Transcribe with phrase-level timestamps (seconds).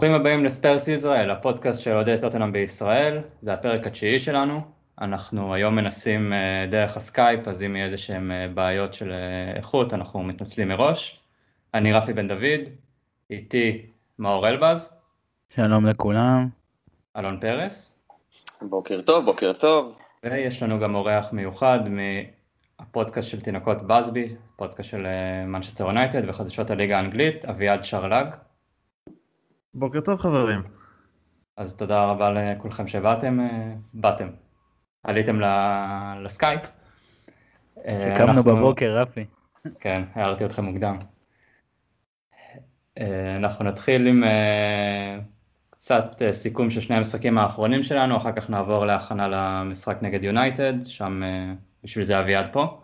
[0.00, 4.60] ברוכים הבאים לספרס ישראל, הפודקאסט של אוהדי טוטנאם בישראל, זה הפרק התשיעי שלנו,
[5.00, 9.56] אנחנו היום מנסים אה, דרך הסקייפ, אז אם יהיה איזה שהם אה, בעיות של אה,
[9.56, 11.20] איכות, אנחנו מתנצלים מראש.
[11.74, 12.60] אני רפי בן דוד,
[13.30, 13.86] איתי
[14.18, 14.92] מאור אלבז.
[15.48, 16.48] שלום לכולם.
[17.16, 18.02] אלון פרס.
[18.62, 19.98] בוקר טוב, בוקר טוב.
[20.24, 21.80] ויש לנו גם אורח מיוחד
[22.80, 25.06] מהפודקאסט של תינוקות בסבי, פודקאסט של
[25.46, 28.26] מנצ'סטר יונייטד וחדשות הליגה האנגלית, אביעד שרלג.
[29.74, 30.62] בוקר טוב חברים.
[31.56, 33.38] אז תודה רבה לכולכם שבאתם,
[33.94, 34.28] באתם,
[35.02, 35.40] עליתם
[36.22, 36.60] לסקייפ.
[37.76, 38.42] שקמנו אנחנו...
[38.42, 39.24] בבוקר רפי.
[39.80, 40.98] כן, הערתי אתכם מוקדם.
[42.98, 45.18] אה, אנחנו נתחיל עם אה,
[45.70, 50.72] קצת אה, סיכום של שני המשחקים האחרונים שלנו, אחר כך נעבור להכנה למשחק נגד יונייטד,
[50.86, 51.22] שם
[51.84, 52.80] בשביל זה אביעד פה.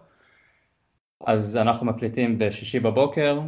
[1.26, 3.40] אז אנחנו מקליטים בשישי בבוקר,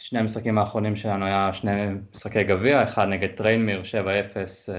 [0.00, 1.70] שני המשחקים האחרונים שלנו היה שני
[2.14, 4.72] משחקי גביע, אחד נגד טריינמיר 7-0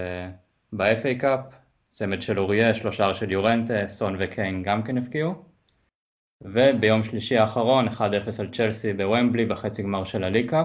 [0.74, 1.40] ב- FA Cup,
[1.92, 5.36] צמד של אוריה, שלושה של יורנטה, סון וקיין גם כן הבקיעו.
[6.42, 8.02] וביום שלישי האחרון 1-0
[8.40, 10.64] על צ'לסי בוומבלי בחצי גמר של ה League Cup,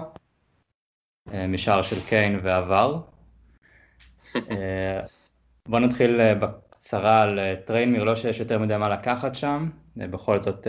[1.33, 3.01] אה, משער של קיין ו VAR.
[4.35, 4.99] אה,
[5.67, 10.67] בואו נתחיל אה, בקצרה על טריינמיר, לא שיש יותר מדי מה לקחת שם, בכל זאת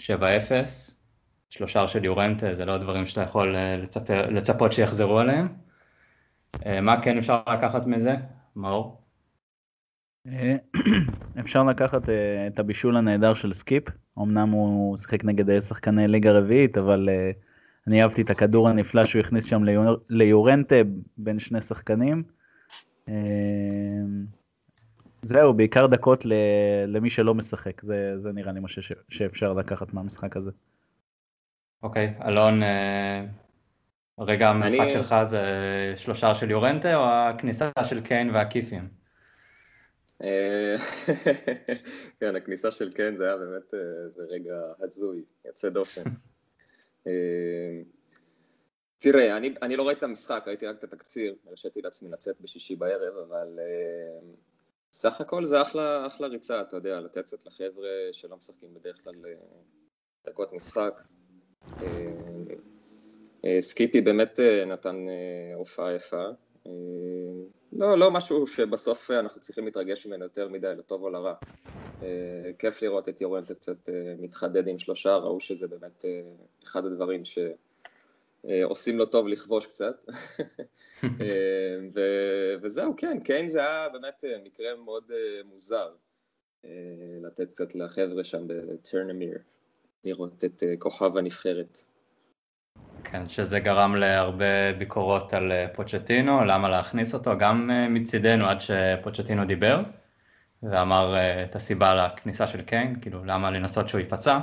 [0.00, 0.02] 7-0,
[1.52, 4.10] שלושה של יורנטה, זה לא דברים שאתה יכול לצפ...
[4.10, 5.48] לצפות שיחזרו עליהם.
[6.82, 8.14] מה כן אפשר לקחת מזה,
[8.56, 9.00] מאור?
[10.28, 10.56] אה,
[11.40, 13.84] אפשר לקחת אה, את הבישול הנהדר של סקיפ,
[14.18, 17.30] אמנם הוא שיחק נגד שחקני ליגה רביעית, אבל אה,
[17.86, 19.62] אני אהבתי את הכדור הנפלא שהוא הכניס שם
[20.08, 20.76] ליורנטה
[21.16, 22.22] בין שני שחקנים.
[25.22, 26.24] זהו, בעיקר דקות
[26.86, 28.68] למי שלא משחק, זה, זה נראה לי מה
[29.08, 30.50] שאפשר לקחת מהמשחק הזה.
[31.82, 32.60] אוקיי, אלון,
[34.18, 34.92] רגע המשחק אני...
[34.92, 35.44] שלך זה
[35.96, 39.02] שלושה של יורנטה או הכניסה של קיין והקיפים?
[40.24, 40.76] אה,
[42.20, 46.02] כן, הכניסה של קן זה היה באמת אה, רגע הזוי, יוצא דופן.
[47.06, 47.82] אה,
[48.98, 52.76] תראה, אני, אני לא ראיתי את המשחק, ראיתי רק את התקציר, הרשיתי לעצמי לצאת בשישי
[52.76, 53.58] בערב, אבל
[54.92, 59.14] סך הכל זה אחלה, אחלה ריצה, אתה יודע, לתת קצת לחבר'ה שלא משחקים בדרך כלל
[60.26, 61.00] דקות משחק.
[63.60, 65.06] סקיפי באמת נתן
[65.54, 66.24] הופעה יפה.
[67.72, 71.34] לא, לא משהו שבסוף אנחנו צריכים להתרגש ממנו יותר מדי, לטוב או לרע.
[72.02, 76.20] אה, כיף לראות את יורנט קצת אה, מתחדד עם שלושה, ראו שזה באמת אה,
[76.64, 80.06] אחד הדברים שעושים לו טוב לכבוש קצת.
[82.62, 85.12] וזהו, כן, קיין זה היה באמת מקרה מאוד
[85.44, 85.94] מוזר,
[87.22, 89.38] לתת קצת לחבר'ה שם בטרנמיר,
[90.04, 91.78] לראות את כוכב הנבחרת.
[93.04, 98.58] כן, שזה גרם להרבה ביקורות על אה, פוצ'טינו, למה להכניס אותו, גם אה, מצידנו עד
[98.60, 99.82] שפוצ'טינו דיבר,
[100.62, 104.38] ואמר אה, את הסיבה לכניסה של קיין, כאילו למה לנסות שהוא ייפצע,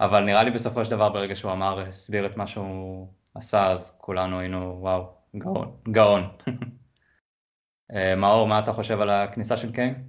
[0.00, 3.92] אבל נראה לי בסופו של דבר ברגע שהוא אמר, הסביר את מה שהוא עשה, אז
[3.98, 6.22] כולנו היינו וואו, גאון, גאון.
[8.16, 10.08] מאור, מה אתה חושב על הכניסה של קיין?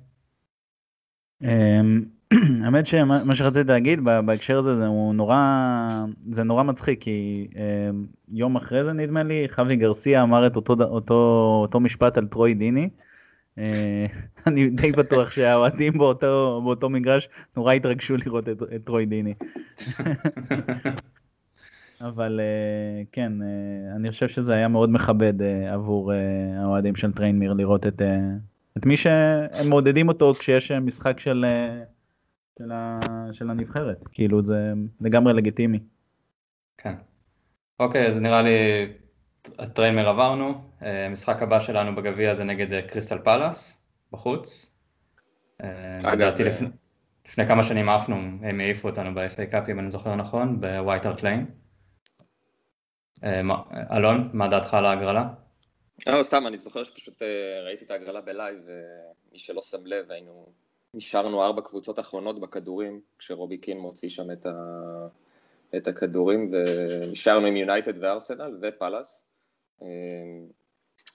[1.41, 2.14] אמ,
[2.63, 5.37] האמת שמה שרציתי להגיד בהקשר הזה זה נורא
[6.31, 10.73] זה נורא מצחיק כי אמ, יום אחרי זה נדמה לי חווי גרסיה אמר את אותו
[10.83, 12.89] אותו אותו משפט על טרוי דיני.
[13.57, 14.05] אה,
[14.47, 19.33] אני די בטוח שהאוהדים באותו באותו מגרש נורא התרגשו לראות את, את טרוי דיני.
[22.07, 25.33] אבל אה, כן אה, אני חושב שזה היה מאוד מכבד
[25.73, 26.11] עבור
[26.63, 28.01] האוהדים של טריינמיר לראות את
[28.77, 31.45] את מי שהם מעודדים אותו כשיש משחק של,
[32.59, 32.99] של, ה,
[33.33, 35.79] של הנבחרת, כאילו זה לגמרי לגיטימי.
[36.77, 36.93] כן.
[37.79, 38.87] אוקיי, אז נראה לי
[39.59, 44.75] את טריינמיר עברנו, המשחק הבא שלנו בגביע זה נגד קריסטל פלאס, בחוץ.
[46.13, 46.67] לדעתי לפני,
[47.27, 51.05] לפני כמה שנים עפנו, הם העיפו אותנו ב- FA Cup אם אני זוכר נכון, בווייט
[51.05, 51.45] הארט ליין.
[53.91, 55.27] אלון, מה דעתך על ההגרלה?
[56.07, 57.27] לא, סתם, אני זוכר שפשוט אה,
[57.65, 60.45] ראיתי את ההגרלה בלייב, ומי שלא שם לב, היינו,
[60.95, 64.53] נשארנו ארבע קבוצות אחרונות בכדורים, כשרובי קין מוציא שם את, ה,
[65.77, 69.25] את הכדורים, ונשארנו עם יונייטד וארסנל ופאלאס.
[69.81, 69.87] אה,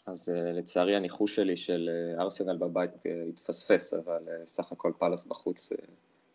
[0.07, 2.91] אז אה, לצערי הניחוש שלי של ארסנל בבית
[3.29, 5.73] התפספס, אבל סך הכל פאלאס בחוץ,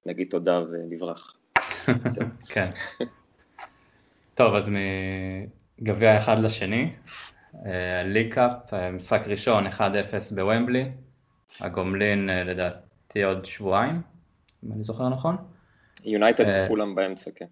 [0.06, 1.38] נגיד תודה ונברח.
[2.54, 2.70] כן.
[4.36, 4.70] טוב, אז
[5.80, 6.94] מגביע אחד לשני,
[8.06, 9.80] ליקאפ, אה, משחק ראשון 1-0
[10.36, 10.92] בוומבלי,
[11.62, 12.44] הגומלין אה,
[13.16, 14.02] לדעתי עוד שבועיים,
[14.66, 15.38] אם אני זוכר נכון.
[16.06, 17.46] יונייטד אה, וכולם באמצע, כן.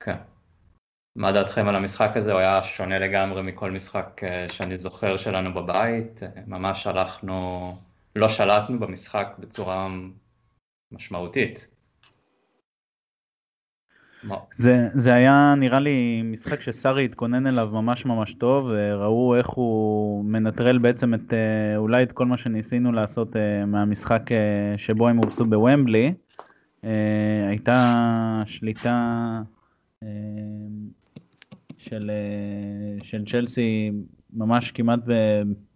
[0.00, 0.16] כן.
[1.16, 2.32] מה דעתכם על המשחק הזה?
[2.32, 4.20] הוא היה שונה לגמרי מכל משחק
[4.52, 7.76] שאני זוכר שלנו בבית, ממש הלכנו,
[8.16, 9.88] לא שלטנו במשחק בצורה
[10.92, 11.73] משמעותית.
[14.54, 20.24] זה, זה היה נראה לי משחק שסארי התכונן אליו ממש ממש טוב, ראו איך הוא
[20.24, 25.16] מנטרל בעצם את, אה, אולי את כל מה שניסינו לעשות אה, מהמשחק אה, שבו הם
[25.16, 26.14] הורסו בוומבלי.
[27.48, 29.42] הייתה שליטה
[31.78, 32.10] של,
[33.02, 33.90] של צ'לסי
[34.32, 35.00] ממש כמעט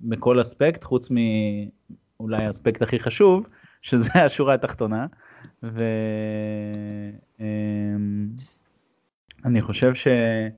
[0.01, 3.47] בכל אספקט, חוץ מאולי האספקט הכי חשוב,
[3.83, 5.06] שזה השורה התחתונה.
[5.62, 7.12] ואני
[9.61, 10.52] חושב שזה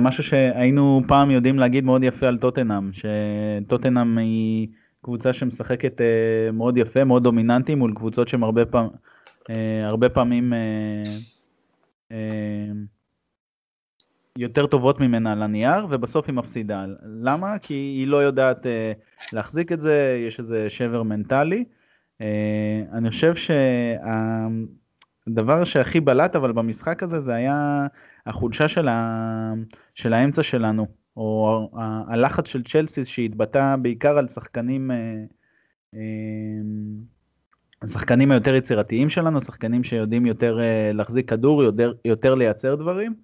[0.00, 4.68] משהו שהיינו פעם יודעים להגיד מאוד יפה על טוטנאם, שטוטנאם היא
[5.06, 8.88] קבוצה שמשחקת אה, מאוד יפה, מאוד דומיננטי מול קבוצות שהן הרבה, פעם,
[9.50, 10.52] אה, הרבה פעמים
[12.12, 12.16] אה,
[14.38, 16.84] יותר טובות ממנה על הנייר, ובסוף היא מפסידה.
[17.22, 17.58] למה?
[17.58, 18.66] כי היא לא יודעת
[19.32, 21.64] להחזיק את זה, יש איזה שבר מנטלי.
[22.20, 23.34] אה, אני חושב
[25.26, 27.86] שהדבר שהכי בלט אבל במשחק הזה זה היה
[28.26, 29.52] החולשה של, ה...
[29.94, 30.86] של האמצע שלנו,
[31.16, 31.70] או
[32.08, 34.96] הלחץ של צ'לסי שהתבטא בעיקר על שחקנים, אה,
[35.94, 36.00] אה,
[37.82, 40.58] השחקנים היותר יצירתיים שלנו, שחקנים שיודעים יותר
[40.94, 43.14] להחזיק כדור, יותר, יותר לייצר דברים.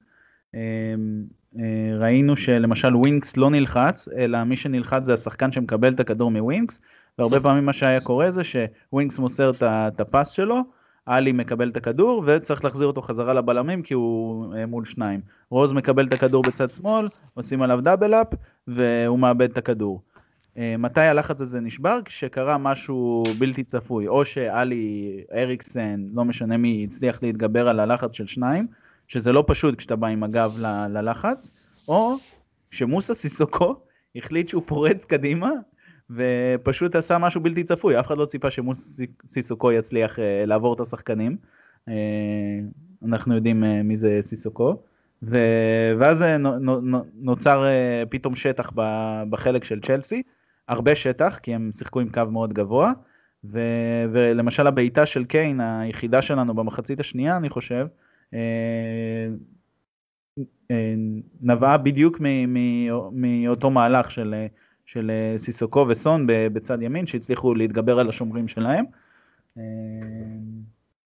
[1.98, 6.80] ראינו שלמשל ווינקס לא נלחץ, אלא מי שנלחץ זה השחקן שמקבל את הכדור מווינקס,
[7.22, 10.62] והרבה פעמים מה שהיה קורה זה שווינקס מוסר את הפס שלו,
[11.06, 15.20] עלי מקבל את הכדור וצריך להחזיר אותו חזרה לבלמים כי הוא אה, מול שניים.
[15.50, 18.26] רוז מקבל את הכדור בצד שמאל, עושים עליו דאבל אפ
[18.68, 20.02] והוא מאבד את הכדור.
[20.58, 21.98] אה, מתי הלחץ הזה נשבר?
[22.04, 28.26] כשקרה משהו בלתי צפוי, או שעלי אריקסן, לא משנה מי, הצליח להתגבר על הלחץ של
[28.26, 28.66] שניים,
[29.08, 31.50] שזה לא פשוט כשאתה בא עם הגב ל- ללחץ,
[31.88, 32.16] או
[32.70, 33.76] שמוסה סיסוקו
[34.16, 35.50] החליט שהוא פורץ קדימה
[36.10, 41.36] ופשוט עשה משהו בלתי צפוי, אף אחד לא ציפה שסיסוקו יצליח uh, לעבור את השחקנים.
[41.88, 41.92] Uh,
[43.04, 44.76] אנחנו יודעים uh, מי זה סיסוקו.
[45.22, 45.38] ו...
[45.98, 46.24] ואז
[47.14, 48.72] נוצר uh, פתאום שטח
[49.30, 50.22] בחלק של צ'לסי,
[50.68, 52.92] הרבה שטח, כי הם שיחקו עם קו מאוד גבוה.
[53.44, 53.60] ו...
[54.12, 57.86] ולמשל הבעיטה של קיין, היחידה שלנו במחצית השנייה, אני חושב,
[61.42, 62.20] נבעה בדיוק
[63.12, 64.34] מאותו מהלך של
[64.86, 68.84] של אה, סיסוקו וסון בצד ימין שהצליחו להתגבר על השומרים שלהם.
[69.58, 69.62] אה,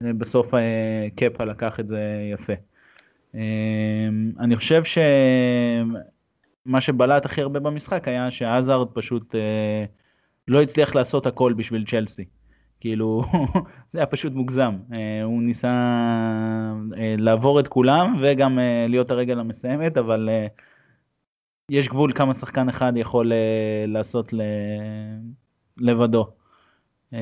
[0.00, 2.00] בסוף אה, קפה לקח את זה
[2.32, 2.52] יפה.
[4.40, 9.34] אני חושב שמה שבלט הכי הרבה במשחק היה שעזארד פשוט
[10.48, 12.24] לא הצליח לעשות הכל בשביל צ'לסי.
[12.80, 13.22] כאילו,
[13.90, 14.76] זה היה פשוט מוגזם.
[15.24, 15.72] הוא ניסה
[17.18, 18.58] לעבור את כולם וגם
[18.88, 20.28] להיות הרגל המסיימת, אבל
[21.70, 24.40] יש גבול כמה שחקן אחד יכול uh, לעשות ל...
[25.78, 26.26] לבדו.
[27.12, 27.16] Uh,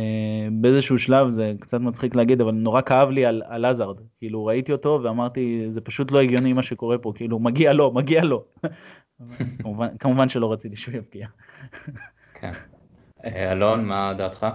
[0.53, 4.73] באיזשהו שלב זה קצת מצחיק להגיד אבל נורא כאב לי על, על עזארד כאילו ראיתי
[4.73, 8.45] אותו ואמרתי זה פשוט לא הגיוני מה שקורה פה כאילו מגיע לו מגיע לו
[9.63, 11.27] כמובן, כמובן שלא רציתי שהוא יבקיע.
[12.35, 12.53] כן.
[13.25, 14.47] אה, אלון מה דעתך?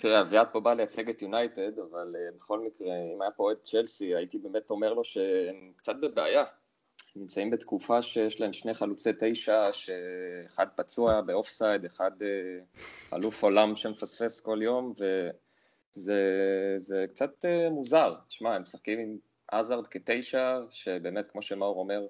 [0.00, 4.14] תראה אביעד פה בא לייצג את יונייטד אבל בכל מקרה אם היה פה את צ'לסי
[4.14, 6.44] הייתי באמת אומר לו שהם קצת בבעיה
[7.16, 13.76] נמצאים בתקופה שיש להם שני חלוצי תשע, שאחד פצוע באוף סייד, אחד אה, אלוף עולם
[13.76, 14.94] שמפספס כל יום,
[15.96, 18.14] וזה קצת אה, מוזר.
[18.28, 19.18] תשמע, הם משחקים עם
[19.48, 22.06] הזארד כתשע, שבאמת, כמו שמאור אומר,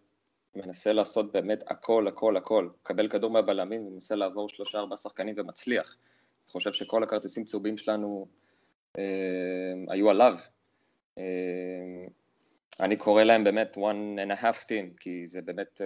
[0.56, 2.68] מנסה לעשות באמת הכל, הכל, הכל.
[2.80, 5.96] מקבל כדור מהבלמים ומנסה לעבור שלושה ארבעה שחקנים ומצליח.
[6.46, 8.26] אני חושב שכל הכרטיסים צהובים שלנו
[8.98, 9.02] אה,
[9.88, 10.36] היו עליו.
[11.18, 11.24] אה,
[12.80, 15.80] אני קורא להם באמת one and a half team, כי זה באמת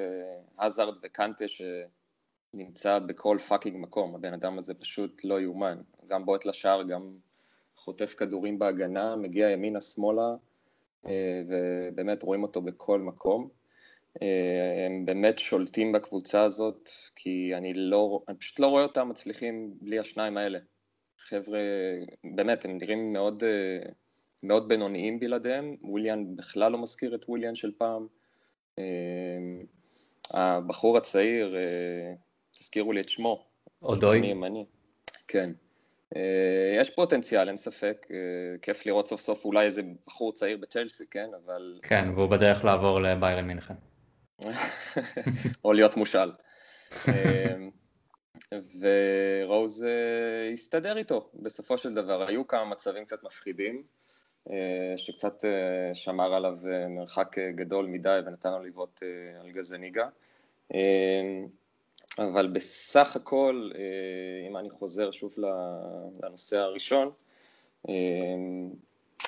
[0.58, 6.44] הזארד אה, וקנטה שנמצא בכל fucking מקום, הבן אדם הזה פשוט לא יאומן, גם בועט
[6.44, 7.16] לשער, גם
[7.76, 10.34] חוטף כדורים בהגנה, מגיע ימינה שמאלה,
[11.04, 11.08] uh,
[11.48, 13.48] ובאמת רואים אותו בכל מקום.
[14.18, 14.22] Uh,
[14.86, 19.98] הם באמת שולטים בקבוצה הזאת, כי אני לא, אני פשוט לא רואה אותם מצליחים בלי
[19.98, 20.58] השניים האלה.
[21.18, 21.60] חבר'ה,
[22.24, 23.42] באמת, הם נראים מאוד...
[23.42, 23.88] Uh,
[24.42, 28.06] מאוד בינוניים בלעדיהם, וויליאן בכלל לא מזכיר את וויליאן של פעם.
[28.78, 28.84] אה,
[30.30, 32.14] הבחור הצעיר, אה,
[32.50, 33.46] תזכירו לי את שמו.
[33.82, 34.34] אודוי.
[35.28, 35.50] כן.
[36.16, 38.06] אה, יש פוטנציאל, אין ספק,
[38.62, 41.80] כיף לראות סוף סוף אולי איזה בחור צעיר בצ'לסי, כן, אבל...
[41.82, 43.74] כן, והוא בדרך לעבור לביירן מינכן.
[45.64, 46.32] או להיות מושל.
[48.80, 49.86] ורוז
[50.52, 53.82] הסתדר איתו בסופו של דבר, היו כמה מצבים קצת מפחידים,
[54.96, 55.44] שקצת
[55.94, 59.02] שמר עליו מרחק גדול מדי ונתן לו לבעוט
[59.40, 60.08] על גזניגה.
[62.18, 63.70] אבל בסך הכל,
[64.48, 65.34] אם אני חוזר שוב
[66.22, 67.10] לנושא הראשון,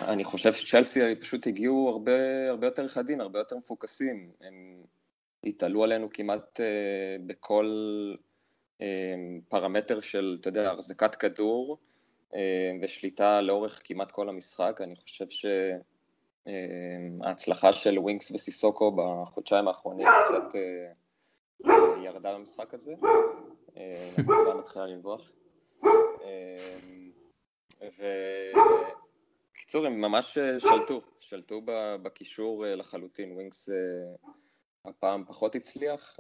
[0.09, 4.31] אני חושב שצ'לסי פשוט הגיעו הרבה, הרבה יותר חדים, הרבה יותר מפוקסים.
[4.41, 4.83] הם
[5.45, 6.61] התעלו עלינו כמעט
[7.27, 8.15] בכל
[9.49, 11.79] פרמטר של, אתה יודע, החזקת כדור
[12.83, 14.81] ושליטה לאורך כמעט כל המשחק.
[14.81, 15.27] אני חושב
[16.47, 21.71] שההצלחה אה, של ווינקס וסיסוקו בחודשיים האחרונים קצת אה,
[22.05, 22.95] ירדה במשחק הזה.
[24.19, 25.33] נקודה מתחילה לנבוח.
[27.99, 28.05] ו...
[29.71, 31.61] בקיצור, הם ממש אה, שלטו, שלטו
[32.03, 33.75] בקישור אה, לחלוטין, ווינקס אה,
[34.85, 36.19] הפעם פחות הצליח,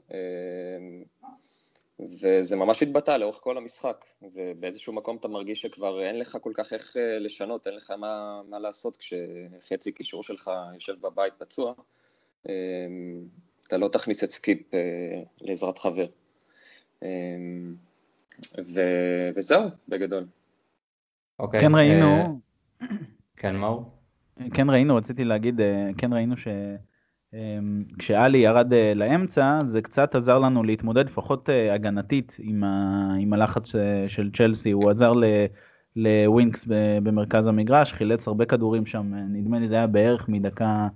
[2.04, 6.72] וזה ממש התבטא לאורך כל המשחק, ובאיזשהו מקום אתה מרגיש שכבר אין לך כל כך
[6.72, 11.74] איך לשנות, אין לך מה, מה לעשות כשחצי קישור שלך יושב בבית פצוע,
[13.66, 14.62] אתה לא תכניס את סקיפ
[15.40, 16.06] לעזרת חבר.
[18.58, 18.80] ו...
[19.36, 20.26] וזהו, בגדול.
[21.38, 21.60] אוקיי.
[21.60, 22.40] כן ראינו,
[23.36, 23.84] כן, מאור?
[24.54, 26.89] כן ראינו, רציתי להגיד, אה, כן ראינו שכשאלי
[27.34, 27.84] אמ,
[28.34, 33.14] ירד אה, לאמצע, זה קצת עזר לנו להתמודד לפחות אה, הגנתית עם, ה...
[33.18, 33.72] עם הלחץ
[34.06, 35.24] של צ'לסי, הוא עזר ל...
[35.96, 36.64] לווינקס
[37.02, 40.88] במרכז המגרש, חילץ הרבה כדורים שם, נדמה לי זה היה בערך מדקה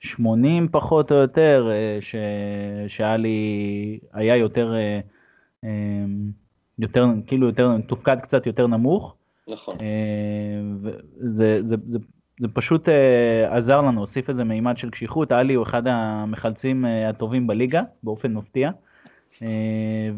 [0.00, 2.16] 80 פחות או יותר, ש...
[2.88, 4.74] שאלי היה יותר,
[5.64, 6.30] אמ,
[6.78, 9.16] יותר, כאילו יותר, תופקד קצת יותר נמוך.
[9.50, 9.76] נכון.
[11.20, 11.98] זה, זה, זה,
[12.40, 12.92] זה פשוט uh,
[13.50, 18.32] עזר לנו, הוסיף איזה מימד של קשיחות, עלי הוא אחד המחלצים uh, הטובים בליגה, באופן
[18.32, 18.70] מפתיע.
[19.34, 19.42] Uh,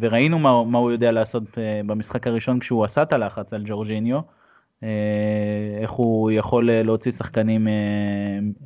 [0.00, 1.56] וראינו מה, מה הוא יודע לעשות uh,
[1.86, 4.84] במשחק הראשון כשהוא עשה את הלחץ על ג'ורג'יניו, uh,
[5.80, 7.70] איך הוא יכול uh, להוציא שחקנים uh,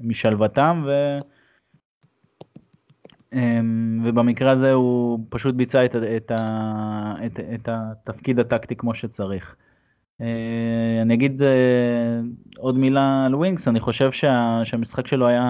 [0.02, 1.18] משלוותם, ו...
[3.32, 3.36] um,
[4.04, 6.32] ובמקרה הזה הוא פשוט ביצע את, את,
[7.26, 9.56] את, את התפקיד הטקטי כמו שצריך.
[11.02, 12.20] אני אגיד אה,
[12.56, 15.42] עוד מילה על ווינקס, אני חושב שה, שהמשחק שלו היה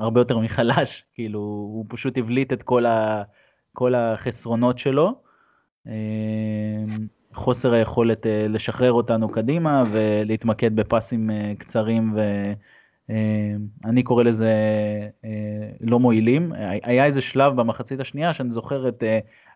[0.00, 3.22] הרבה יותר מחלש, כאילו הוא פשוט הבליט את כל, ה,
[3.72, 5.14] כל החסרונות שלו,
[5.86, 5.92] אה,
[7.34, 12.16] חוסר היכולת לשחרר אותנו קדימה ולהתמקד בפסים קצרים
[13.08, 14.50] ואני קורא לזה
[15.80, 16.52] לא מועילים.
[16.82, 19.04] היה איזה שלב במחצית השנייה שאני זוכר את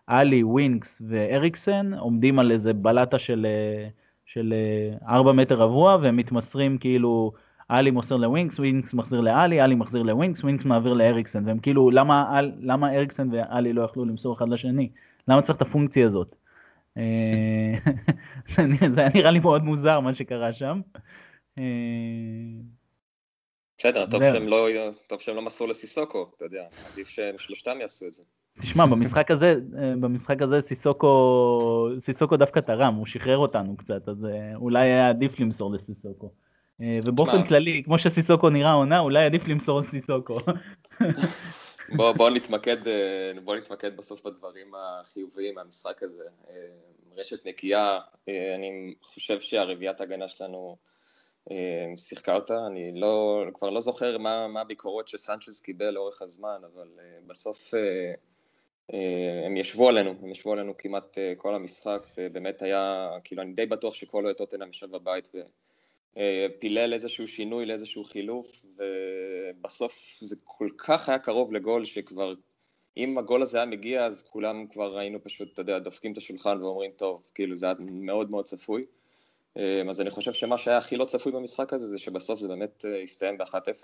[0.07, 3.47] עלי, ווינקס ואריקסן עומדים על איזה בלטה של...
[4.33, 4.53] של
[5.07, 7.31] 4 אה, מטר רבוע והם מתמסרים כאילו
[7.69, 12.41] עלי מוסר לווינקס, ווינקס מחזיר לעלי, עלי מחזיר לווינקס, ווינקס מעביר לאריקסן והם כאילו למה,
[12.59, 14.89] למה אריקסן ועלי לא יכלו למסור אחד לשני?
[15.27, 16.35] למה צריך את הפונקציה הזאת?
[16.97, 17.73] אה,
[18.95, 20.81] זה היה נראה לי מאוד מוזר מה שקרה שם.
[21.57, 21.63] אה,
[23.77, 28.23] בסדר, לא, טוב שהם לא מסרו לסיסוקו, אתה יודע, עדיף שהם שלושתם יעשו את זה.
[28.61, 29.55] תשמע, במשחק הזה,
[29.99, 35.39] במשחק הזה סיסוקו, סיסוקו דווקא תרם, הוא שחרר אותנו קצת, אז אה, אולי היה עדיף
[35.39, 36.31] למסור לסיסוקו.
[36.81, 40.37] אה, ובאופן כללי, כמו שסיסוקו נראה עונה, אולי עדיף למסור לסיסוקו.
[41.97, 46.23] בוא, בוא, נתמקד, אה, בוא נתמקד בסוף בדברים החיוביים מהמשחק הזה.
[47.17, 50.77] רשת נקייה, אני חושב שהרביעיית ההגנה שלנו
[51.97, 56.87] שיחקה אותה, אני לא, כבר לא זוכר מה, מה הביקורות שסנצ'ז קיבל לאורך הזמן, אבל
[57.27, 58.13] בסוף אה,
[59.45, 63.53] הם ישבו עלינו, הם ישבו עלינו כמעט אה, כל המשחק, זה באמת היה, כאילו אני
[63.53, 65.31] די בטוח שכל אוהד טוטנאם ישב בבית
[66.15, 72.33] ופילל איזשהו שינוי לאיזשהו חילוף, ובסוף זה כל כך היה קרוב לגול שכבר,
[72.97, 76.63] אם הגול הזה היה מגיע אז כולם כבר היינו פשוט, אתה יודע, דופקים את השולחן
[76.63, 78.85] ואומרים, טוב, כאילו זה היה מאוד מאוד צפוי.
[79.57, 82.85] אה, אז אני חושב שמה שהיה הכי לא צפוי במשחק הזה זה שבסוף זה באמת
[83.03, 83.83] הסתיים ב-1-0.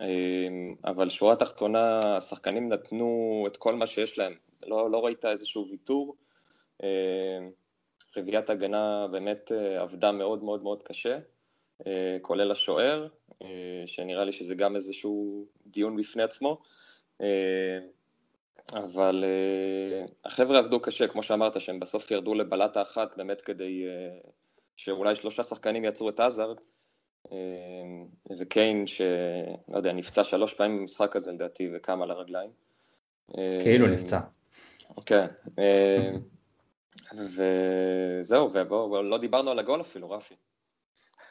[0.00, 4.34] אמ, אבל שורה תחתונה, השחקנים נתנו את כל מה שיש להם,
[4.66, 6.16] לא, לא ראית איזשהו ויתור.
[6.82, 7.50] אמ,
[8.16, 11.18] רביעיית הגנה באמת אה, עבדה מאוד מאוד מאוד קשה,
[11.86, 13.08] אה, כולל השוער,
[13.42, 16.60] אה, שנראה לי שזה גם איזשהו דיון בפני עצמו.
[18.72, 19.24] אבל
[20.24, 23.84] החבר'ה עבדו קשה, כמו שאמרת, שהם בסוף ירדו לבלטה אחת באמת כדי
[24.76, 26.60] שאולי שלושה שחקנים יצרו את אמ,
[28.38, 32.50] וקיין שלא יודע, נפצע שלוש פעמים במשחק הזה לדעתי וקם על הרגליים.
[33.62, 34.20] כאילו אמ, נפצע.
[35.06, 35.26] כן,
[35.58, 36.20] אמ,
[37.14, 40.34] וזהו, ובואו, לא דיברנו על הגול אפילו, רפי.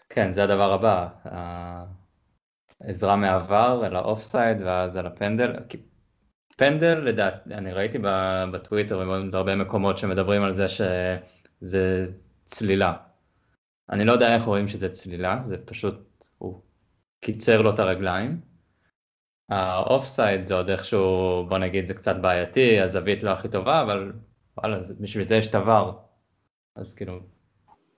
[0.10, 1.08] כן, זה הדבר הבא,
[2.82, 5.54] העזרה מעבר אל האוף סייד ואז על הפנדל,
[6.58, 7.98] פנדל לדעתי, אני ראיתי
[8.54, 12.08] בטוויטר ובהרבה מקומות שמדברים על זה שזה
[12.46, 12.94] צלילה,
[13.90, 15.96] אני לא יודע איך רואים שזה צלילה, זה פשוט,
[16.38, 16.62] הוא
[17.22, 18.42] קיצר לו את הרגליים.
[19.50, 24.14] האוף סייד זה עוד איכשהו, בוא נגיד זה קצת בעייתי, הזווית לא הכי טובה, אבל
[24.58, 25.98] וואלה, בשביל זה יש הוואר.
[26.76, 27.20] אז כאילו,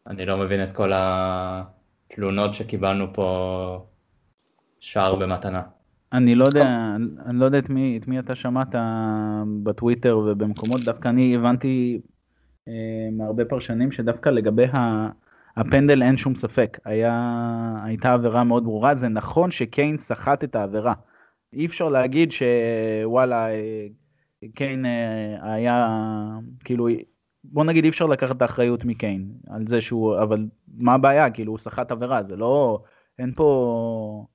[0.07, 3.87] אני לא מבין את כל התלונות שקיבלנו פה
[4.79, 5.61] שער במתנה.
[6.13, 8.75] אני לא יודע, אני לא יודע את מי, את מי אתה שמעת
[9.63, 12.01] בטוויטר ובמקומות, דווקא אני הבנתי
[12.67, 12.73] אה,
[13.11, 14.65] מהרבה פרשנים שדווקא לגבי
[15.57, 17.13] הפנדל אין שום ספק, היה,
[17.83, 20.93] הייתה עבירה מאוד ברורה, זה נכון שקיין סחט את העבירה.
[21.53, 23.87] אי אפשר להגיד שוואלה, אה,
[24.55, 25.87] קיין אה, היה,
[26.63, 26.87] כאילו,
[27.43, 30.45] בוא נגיד אי אפשר לקחת את האחריות מקיין על זה שהוא, אבל
[30.79, 32.83] מה הבעיה, כאילו הוא סחט עבירה, זה לא,
[33.19, 34.25] אין פה,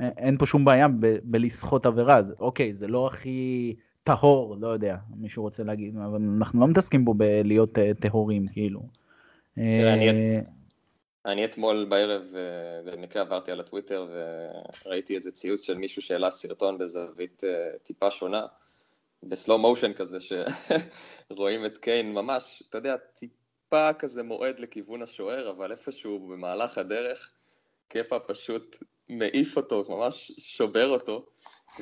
[0.00, 4.96] אין פה שום בעיה ב, בלסחוט עבירה, זה, אוקיי, זה לא הכי טהור, לא יודע,
[5.16, 8.82] מישהו רוצה להגיד, אבל אנחנו לא מתעסקים בו בלהיות טהורים, כאילו.
[9.54, 10.40] תראה, אני...
[11.26, 12.22] אני אתמול בערב
[12.84, 14.08] במקרה עברתי על הטוויטר
[14.84, 18.46] וראיתי איזה ציוץ של מישהו שהעלה סרטון בזווית אה, טיפה שונה,
[19.22, 20.18] בסלואו מושן כזה,
[21.30, 27.32] שרואים את קיין ממש, אתה יודע, טיפה כזה מועד לכיוון השוער, אבל איפשהו במהלך הדרך,
[27.88, 28.76] קפה פשוט
[29.08, 31.26] מעיף אותו, ממש שובר אותו,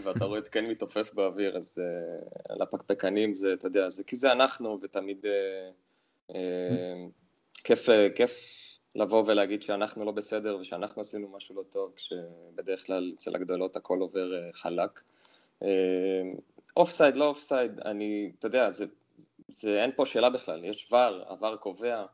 [0.03, 4.17] ואתה רואה את קיין מתעופף באוויר, אז uh, על הפקפקנים זה, אתה יודע, זה כי
[4.17, 6.35] זה אנחנו, ותמיד uh, uh,
[7.65, 8.64] כיף, כיף
[8.95, 13.99] לבוא ולהגיד שאנחנו לא בסדר ושאנחנו עשינו משהו לא טוב, כשבדרך כלל אצל הגדולות הכל
[14.01, 15.01] עובר אה, חלק.
[16.77, 18.87] offside, לא offside, אני, אתה יודע, זה,
[19.49, 22.05] זה, אין פה שאלה בכלל, יש VAR, VAR קובע,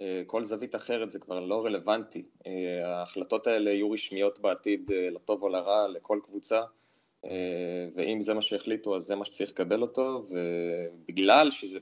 [0.00, 2.24] אה, כל זווית אחרת זה כבר לא רלוונטי.
[2.46, 2.52] אה,
[2.86, 6.62] ההחלטות האלה יהיו רשמיות בעתיד לטוב או לרע לכל קבוצה,
[7.94, 11.80] ואם זה מה שהחליטו אז זה מה שצריך לקבל אותו, ובגלל שזה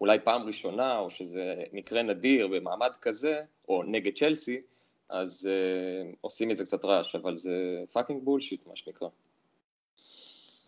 [0.00, 4.62] אולי פעם ראשונה, או שזה מקרה נדיר במעמד כזה, או נגד צ'לסי,
[5.10, 7.54] אז אה, עושים מזה קצת רעש, אבל זה
[7.92, 9.08] fucking bullshit, מה שנקרא.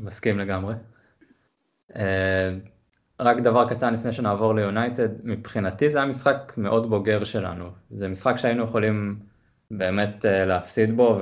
[0.01, 0.75] מסכים לגמרי.
[1.93, 1.97] אה,
[3.21, 7.71] רק דבר קטן לפני שנעבור ליונייטד, מבחינתי זה היה משחק מאוד בוגר שלנו.
[7.91, 9.19] זה משחק שהיינו יכולים
[9.71, 11.21] באמת אה, להפסיד בו,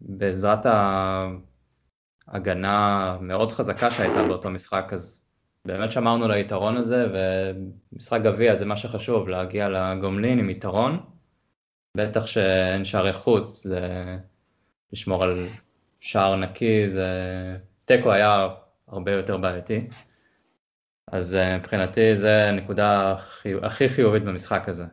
[0.00, 0.66] ובעזרת
[2.26, 5.17] ההגנה המאוד חזקה שהייתה באותו משחק, אז
[5.64, 11.00] באמת שמרנו ליתרון הזה, ומשחק גביע זה מה שחשוב, להגיע לגומלין עם יתרון.
[11.96, 14.04] בטח שאין שערי חוץ, זה
[14.92, 15.46] לשמור על
[16.00, 17.06] שער נקי, זה...
[17.84, 18.48] תיקו היה
[18.88, 19.86] הרבה יותר בעייתי.
[21.06, 23.16] אז אה, מבחינתי זה הנקודה
[23.62, 24.84] הכי חיובית במשחק הזה.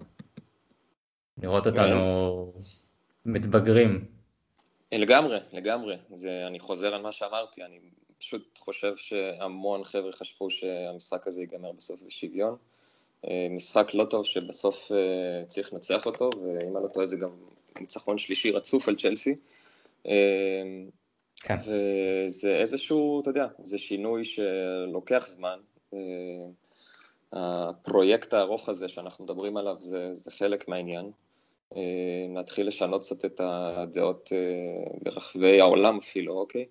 [1.38, 2.54] לראות אותנו
[3.26, 4.06] מתבגרים.
[4.94, 5.98] לגמרי, לגמרי.
[6.14, 7.80] זה, אני חוזר על מה שאמרתי, אני
[8.26, 12.56] פשוט חושב שהמון חבר'ה חשבו שהמשחק הזה ייגמר בסוף בשוויון.
[13.28, 17.30] אה, משחק לא טוב שבסוף אה, צריך לנצח אותו, ואם אני לא טועה זה גם
[17.80, 19.36] ניצחון שלישי רצוף על צ'לסי.
[20.08, 20.14] אה,
[21.36, 21.56] כן.
[21.66, 25.60] וזה איזשהו, אתה יודע, זה שינוי שלוקח זמן.
[27.34, 31.12] הפרויקט הארוך הזה שאנחנו מדברים עליו זה, זה חלק מהעניין.
[32.36, 34.30] להתחיל לשנות קצת את הדעות
[35.04, 36.66] ברחבי העולם אפילו, אוקיי?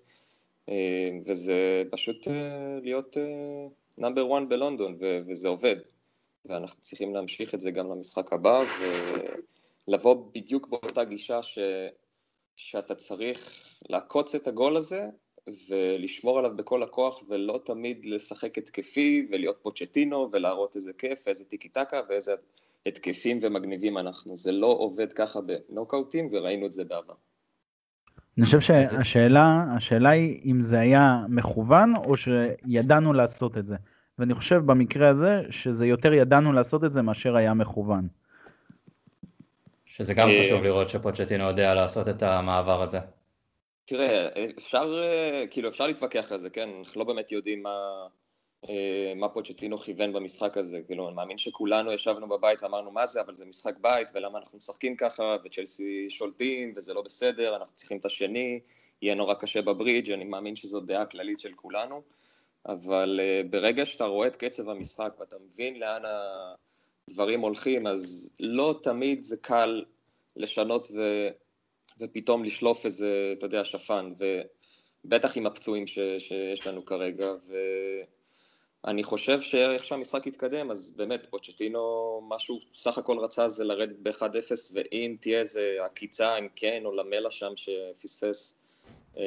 [0.69, 3.17] אה, וזה פשוט אה, להיות
[3.97, 4.97] נאמבר אה, 1 בלונדון,
[5.27, 5.75] וזה עובד.
[6.45, 8.63] ואנחנו צריכים להמשיך את זה גם למשחק הבא,
[9.87, 11.59] ולבוא בדיוק באותה גישה ש...
[12.55, 15.09] שאתה צריך לעקוץ את הגול הזה,
[15.69, 21.69] ולשמור עליו בכל הכוח, ולא תמיד לשחק התקפי, ולהיות פוצ'טינו, ולהראות איזה כיף, איזה טיקי
[21.69, 22.35] טקה, ואיזה
[22.85, 24.37] התקפים ומגניבים אנחנו.
[24.37, 27.13] זה לא עובד ככה בנוקאוטים, וראינו את זה בעבר.
[28.37, 33.75] אני חושב שהשאלה, השאלה היא אם זה היה מכוון או שידענו לעשות את זה.
[34.19, 38.07] ואני חושב במקרה הזה שזה יותר ידענו לעשות את זה מאשר היה מכוון.
[39.85, 42.99] שזה גם אה, חשוב לראות שפוצ'טינו יודע לעשות את המעבר הזה.
[43.85, 46.69] תראה, אפשר, אה, כאילו אפשר להתווכח על זה, כן?
[46.79, 48.07] אנחנו לא באמת יודעים מה, אה,
[49.15, 53.33] מה פוצ'טינו כיוון במשחק הזה, כאילו אני מאמין שכולנו ישבנו בבית ואמרנו מה זה, אבל
[53.33, 58.05] זה משחק בית ולמה אנחנו משחקים ככה וצ'לסי שולטים וזה לא בסדר, אנחנו צריכים את
[58.05, 58.59] השני,
[59.01, 62.01] יהיה נורא קשה בברידג', אני מאמין שזו דעה כללית של כולנו,
[62.65, 66.01] אבל אה, ברגע שאתה רואה את קצב המשחק ואתה מבין לאן
[67.09, 69.83] הדברים הולכים, אז לא תמיד זה קל
[70.35, 71.27] לשנות ו...
[71.99, 74.13] ופתאום לשלוף איזה, אתה יודע, שפן,
[75.05, 75.99] ובטח עם הפצועים ש...
[76.19, 77.55] שיש לנו כרגע, ו...
[78.87, 84.21] אני חושב שאיך שהמשחק יתקדם, אז באמת פוצ'טינו, משהו סך הכל רצה זה לרדת ב-1-0,
[84.73, 88.61] ואם תהיה איזה עקיצה, אם כן, או למלה שם שפספס.
[89.17, 89.23] אמ,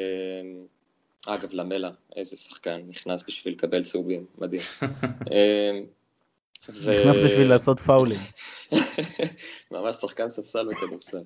[1.26, 4.62] אגב, למלה, איזה שחקן, נכנס בשביל לקבל צהובים, מדהים.
[5.32, 5.86] אמ,
[6.68, 8.18] נכנס בשביל לעשות פאולים.
[9.70, 11.22] ממש שחקן ספסל בכדורסל.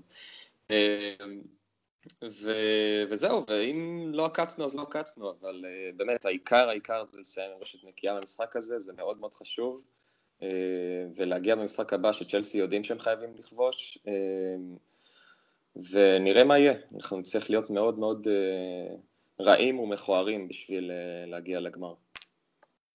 [2.25, 2.53] ו...
[3.11, 7.59] וזהו, ואם לא עקצנו אז לא עקצנו, אבל uh, באמת העיקר העיקר זה לסיים עם
[7.61, 9.83] רשת נקייה במשחק הזה, זה מאוד מאוד חשוב,
[10.41, 10.45] uh,
[11.17, 14.11] ולהגיע במשחק הבא שצ'לסי יודעים שהם חייבים לכבוש, uh,
[15.93, 21.95] ונראה מה יהיה, אנחנו נצטרך להיות מאוד מאוד uh, רעים ומכוערים בשביל uh, להגיע לגמר.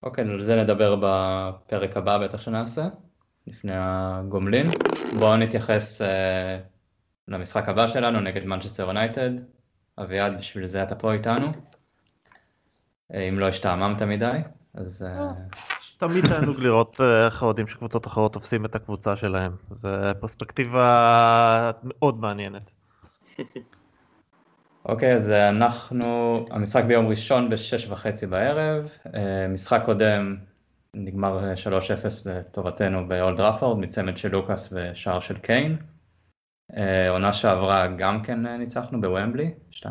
[0.02, 2.88] אוקיי, על זה נדבר בפרק הבא בטח שנעשה,
[3.46, 4.70] לפני הגומלין.
[5.18, 6.04] בואו נתייחס uh,
[7.28, 9.30] למשחק הבא שלנו נגד מנצ'סטר יונייטד.
[9.98, 11.50] אביעד, בשביל זה אתה פה איתנו.
[13.14, 14.38] אה, אם לא השתעממת מדי,
[14.74, 15.02] אז...
[15.02, 15.30] אה,
[15.98, 19.52] תמיד תענוג לראות אה, איך האוהדים של קבוצות אחרות תופסים את הקבוצה שלהם.
[19.70, 19.88] זו
[20.20, 22.70] פרספקטיבה מאוד מעניינת.
[24.84, 28.88] אוקיי, אז אנחנו, המשחק ביום ראשון בשש וחצי בערב,
[29.48, 30.36] משחק קודם
[30.94, 31.70] נגמר 3-0
[32.26, 35.76] לטובתנו באולד ראפורד, מצמד של לוקאס ושער של קיין.
[36.76, 39.86] אה, עונה שעברה גם כן אה, ניצחנו בוומבלי, 2-0,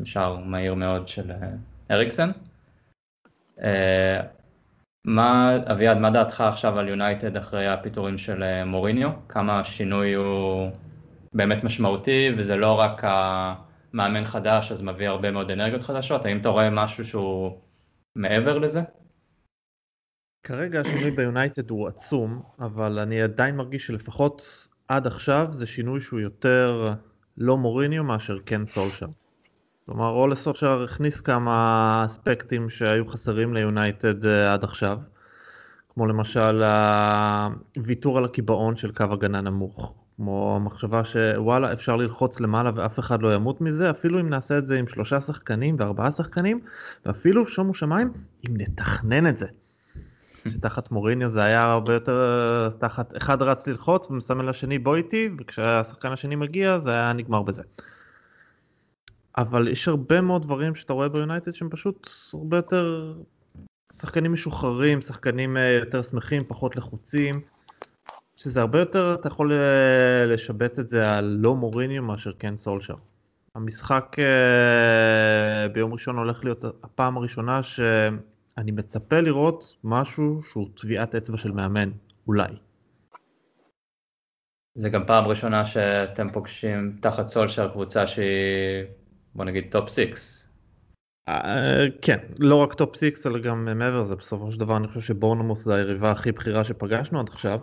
[0.00, 1.48] משער מהיר מאוד של אה,
[1.90, 2.30] אריקסן.
[5.04, 9.10] מה, אביעד, מה דעתך עכשיו על יונייטד אחרי הפיטורים של מוריניו?
[9.28, 10.70] כמה השינוי הוא
[11.34, 16.24] באמת משמעותי, וזה לא רק המאמן חדש, אז מביא הרבה מאוד אנרגיות חדשות?
[16.24, 17.58] האם אתה רואה משהו שהוא
[18.16, 18.80] מעבר לזה?
[20.42, 26.20] כרגע השינוי ביונייטד הוא עצום, אבל אני עדיין מרגיש שלפחות עד עכשיו זה שינוי שהוא
[26.20, 26.94] יותר
[27.38, 29.06] לא מוריניו מאשר כן סולשר.
[29.86, 34.98] כלומר אולה סולשר הכניס כמה אספקטים שהיו חסרים ליונייטד אה, עד עכשיו,
[35.94, 36.62] כמו למשל
[37.76, 43.22] הוויתור על הקיבעון של קו הגנה נמוך, כמו המחשבה שוואלה אפשר ללחוץ למעלה ואף אחד
[43.22, 46.60] לא ימות מזה, אפילו אם נעשה את זה עם שלושה שחקנים וארבעה שחקנים,
[47.06, 48.12] ואפילו שומו שמיים
[48.48, 49.46] אם נתכנן את זה.
[50.50, 56.12] שתחת מוריניו זה היה הרבה יותר תחת אחד רץ ללחוץ ומסמן לשני בוא איתי וכשהשחקן
[56.12, 57.62] השני מגיע זה היה נגמר בזה.
[59.38, 63.14] אבל יש הרבה מאוד דברים שאתה רואה ביונייטד שהם פשוט הרבה יותר
[63.92, 67.40] שחקנים משוחררים, שחקנים אה, יותר שמחים, פחות לחוצים,
[68.36, 72.94] שזה הרבה יותר, אתה יכול אה, לשבץ את זה על לא מוריניו מאשר כן סולשר.
[73.54, 77.80] המשחק אה, ביום ראשון הולך להיות הפעם הראשונה ש...
[78.58, 81.90] אני מצפה לראות משהו שהוא טביעת אצבע של מאמן,
[82.26, 82.52] אולי.
[84.74, 88.84] זה גם פעם ראשונה שאתם פוגשים תחת סולשר קבוצה שהיא,
[89.34, 90.48] בוא נגיד, טופ סיקס.
[91.28, 95.00] אה, כן, לא רק top six אלא גם מעבר לזה, בסופו של דבר אני חושב
[95.00, 97.60] שבורנמות' זה היריבה הכי בכירה שפגשנו עד עכשיו,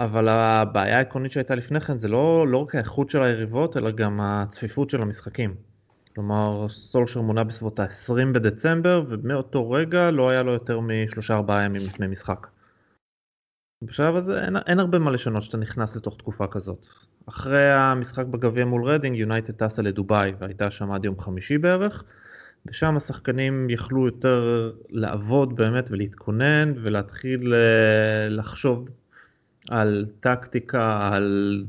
[0.00, 4.20] אבל הבעיה העקרונית שהייתה לפני כן זה לא, לא רק האיכות של היריבות אלא גם
[4.20, 5.71] הצפיפות של המשחקים.
[6.14, 11.82] כלומר סולשר מונה בסביבות ה-20 בדצמבר ומאותו רגע לא היה לו יותר משלושה ארבעה ימים
[11.86, 12.46] לפני משחק.
[13.82, 16.86] בשלב הזה אין, אין הרבה מה לשנות שאתה נכנס לתוך תקופה כזאת.
[17.26, 22.04] אחרי המשחק בגביע מול רדינג יונייטד טסה לדובאי והייתה שם עד יום חמישי בערך
[22.66, 28.88] ושם השחקנים יכלו יותר לעבוד באמת ולהתכונן ולהתחיל אה, לחשוב
[29.70, 31.64] על טקטיקה, על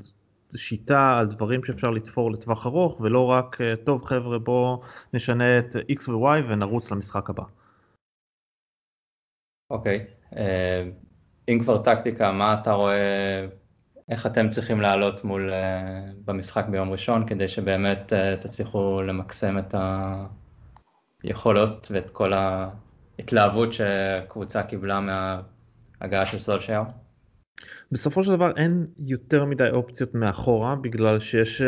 [0.56, 4.78] שיטה על דברים שאפשר לתפור לטווח ארוך ולא רק אה, טוב חבר'ה בוא
[5.13, 7.44] נשנה את x ו-y ונרוץ למשחק הבא.
[9.70, 10.36] אוקיי, okay.
[10.38, 10.89] אה,
[11.50, 13.48] אם כבר טקטיקה מה אתה רואה,
[14.10, 19.76] איך אתם צריכים לעלות מול אה, במשחק ביום ראשון כדי שבאמת תצליחו למקסם את
[21.24, 26.82] היכולות ואת כל ההתלהבות שקבוצה קיבלה מההגעה של סולשייר?
[27.93, 31.65] בסופו של דבר אין יותר מדי אופציות מאחורה בגלל שיש אה,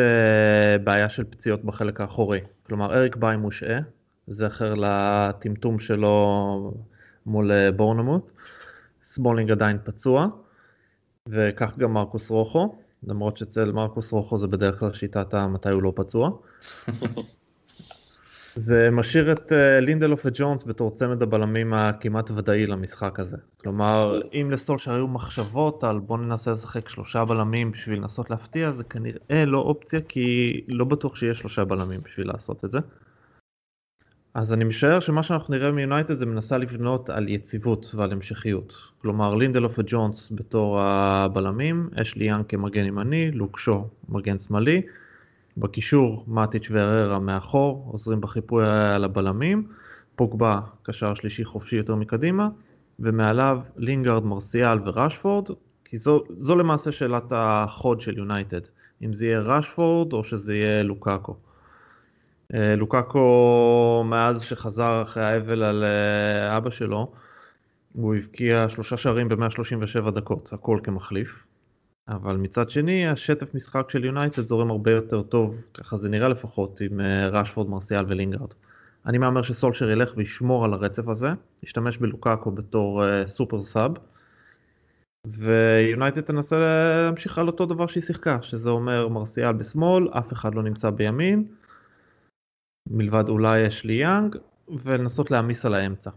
[0.83, 2.39] בעיה של פציעות בחלק האחורי.
[2.63, 3.79] כלומר אריק באיי מושעה,
[4.27, 6.73] זכר לטמטום שלו
[7.25, 8.32] מול אה, בורנמות'.
[9.05, 10.27] סמולינג עדיין פצוע,
[11.29, 15.93] וכך גם מרקוס רוחו, למרות שאצל מרקוס רוחו זה בדרך כלל שיטת המתי הוא לא
[15.95, 16.29] פצוע.
[18.56, 23.38] זה משאיר את אה, לינדלוף וג'ונס בתור צמד הבלמים הכמעט ודאי למשחק הזה.
[23.58, 28.84] כלומר, אם לסולשר היו מחשבות על בוא ננסה לשחק שלושה בלמים בשביל לנסות להפתיע, זה
[28.84, 32.80] כנראה לא אופציה, כי לא בטוח שיש שלושה בלמים בשביל לעשות את זה.
[34.34, 38.74] אז אני משער שמה שאנחנו נראה מיונייטד זה מנסה לבנות על יציבות ועל המשכיות.
[39.02, 44.82] כלומר, לינדלוף וג'ונס בתור הבלמים, אשלי יאנג כמגן ימני, לוק שואו מגן שמאלי.
[45.58, 49.68] בקישור מאטיץ' והררה מאחור, עוזרים בחיפוי על הבלמים,
[50.15, 52.50] פוגבה קשר שלישי חופשי יותר מקדימה,
[53.00, 55.50] ומעליו לינגארד, מרסיאל וראשפורד,
[55.86, 58.62] כי זו, זו למעשה שאלת החוד של יונייטד,
[59.04, 61.36] אם זה יהיה ראשפורד או שזה יהיה לוקאקו.
[62.54, 67.12] אה, לוקאקו מאז שחזר אחרי האבל על אה, אבא שלו,
[67.94, 71.44] הוא הבקיע שלושה שערים ב-137 דקות, הכל כמחליף.
[72.08, 76.82] אבל מצד שני השטף משחק של יונייטד זורם הרבה יותר טוב, ככה זה נראה לפחות,
[76.82, 78.54] עם ראשפורד, מרסיאל ולינגארד.
[79.06, 81.28] אני מהמר שסולשר ילך וישמור על הרצף הזה,
[81.63, 83.91] ישתמש בלוקאקו בתור super sub,
[85.28, 90.63] ויונייטד תנסה להמשיך על אותו דבר שהיא שיחקה, שזה אומר מרסיאל בשמאל, אף אחד לא
[90.63, 91.48] נמצא בימין,
[92.89, 94.36] מלבד אולי יש לי יאנג,
[94.68, 96.12] ולנסות להעמיס על האמצע.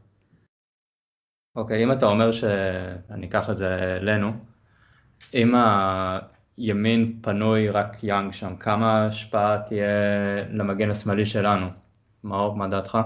[1.56, 4.32] אוקיי, okay, אם אתה אומר שאני אקח את זה אלינו,
[5.34, 5.54] אם
[6.58, 9.88] הימין פנוי רק יאנג שם, כמה השפעה תהיה
[10.50, 11.66] למגן השמאלי שלנו?
[12.24, 12.98] מאור, מה דעתך?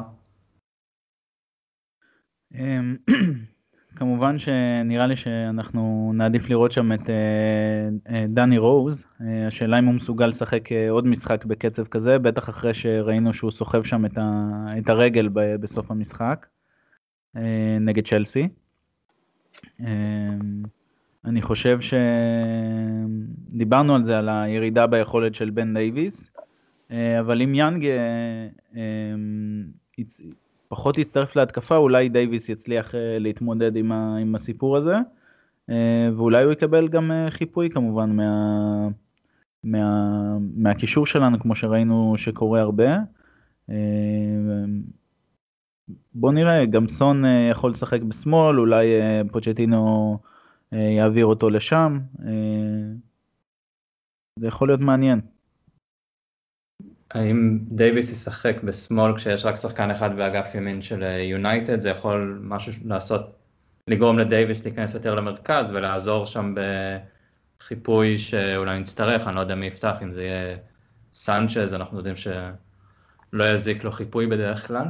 [2.55, 2.97] אמ,
[3.97, 9.85] כמובן שנראה לי שאנחנו נעדיף לראות שם את אה, אה, דני רוז, אה, השאלה אם
[9.85, 15.29] הוא מסוגל לשחק עוד משחק בקצב כזה, בטח אחרי שראינו שהוא סוחב שם את, הרגל
[15.33, 16.47] בסוף המשחק
[17.81, 18.49] נגד צ'לסי.
[21.25, 21.79] אני חושב
[23.51, 26.31] שדיברנו על זה, על הירידה ביכולת של בן דייוויס,
[26.91, 27.89] אבל אם יאנג
[30.73, 34.97] פחות יצטרף להתקפה, אולי דייוויס יצליח אה, להתמודד עם, הסיפור הזה,
[35.71, 38.89] אה, ואולי הוא יקבל גם אה, חיפוי כמובן מה,
[39.65, 42.97] מה, מהקישור שלנו, כמו שראינו שקורה הרבה.
[46.15, 48.87] בוא נראה, גם סון יכול לשחק בשמאל, אולי
[49.33, 50.19] פוצ'טינו
[50.73, 51.99] יעביר אותו לשם.
[54.39, 55.21] זה יכול להיות מעניין.
[57.11, 62.73] האם דייוויס ישחק בשמאל כשיש רק שחקן אחד באגף ימין של יונייטד, זה יכול משהו
[62.85, 63.39] לעשות,
[63.89, 66.55] לגרום לדייוויס להיכנס יותר למרכז ולעזור שם
[67.59, 70.57] בחיפוי שאולי נצטרך, אני לא יודע מי יפתח, אם זה יהיה
[71.15, 74.87] סנצ'ז, אנחנו יודעים שלא יזיק לו חיפוי בדרך כלל.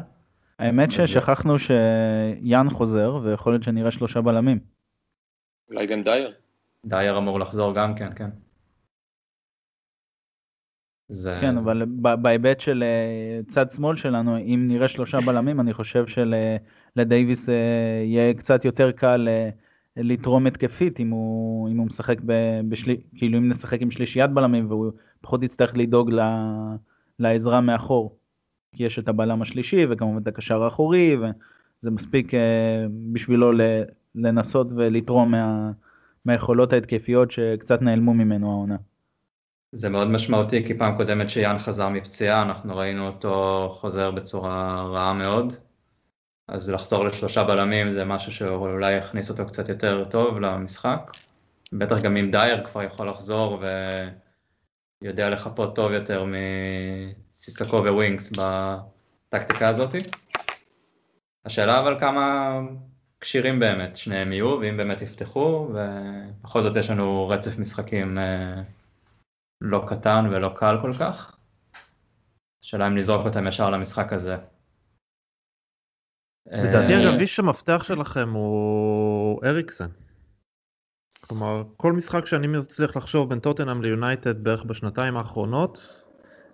[0.59, 4.72] האמת ששכחנו שיאן חוזר, ויכול להיות שנראה שלושה בלמים.
[5.73, 6.33] אולי גם דייר.
[6.87, 8.31] דייר אמור לחזור גם כן, כן.
[11.09, 11.39] זה...
[11.41, 17.49] כן, אבל בהיבט של אה, צד שמאל שלנו, אם נראה שלושה בלמים, אני חושב שלדייוויס
[17.49, 17.55] אה,
[18.05, 19.51] יהיה קצת יותר קל אה,
[19.97, 22.19] לתרום התקפית אם הוא, אם הוא משחק,
[22.69, 26.11] בשלי, כאילו אם נשחק עם שלישיית בלמים והוא פחות יצטרך לדאוג
[27.19, 28.17] לעזרה מאחור.
[28.77, 32.33] כי יש את הבלם השלישי וכמובן את הקשר האחורי, וזה מספיק
[33.13, 33.53] בשבילו
[34.15, 35.71] לנסות ולתרום מה,
[36.25, 38.77] מהיכולות ההתקפיות שקצת נעלמו ממנו העונה.
[39.73, 45.13] זה מאוד משמעותי כי פעם קודמת שיאן חזר מפציעה אנחנו ראינו אותו חוזר בצורה רעה
[45.13, 45.55] מאוד.
[46.49, 51.11] אז לחזור לשלושה בלמים זה משהו שאולי יכניס אותו קצת יותר טוב למשחק.
[51.73, 53.63] בטח גם אם דייר כבר יכול לחזור
[55.03, 59.99] ויודע לחפות טוב יותר מסיסקו וווינקס בטקטיקה הזאתי
[61.45, 62.59] השאלה אבל כמה
[63.23, 68.63] כשירים באמת שניהם יהיו ואם באמת יפתחו ובכל זאת יש לנו רצף משחקים אה,
[69.61, 71.37] לא קטן ולא קל כל כך.
[72.65, 74.37] השאלה אם לזרוק אותם ישר למשחק הזה.
[76.47, 79.89] לדעתי אגב איש המפתח שלכם הוא אריקסן.
[81.21, 86.02] כלומר כל משחק שאני מצליח לחשוב בין טוטנאם ליונייטד בערך בשנתיים האחרונות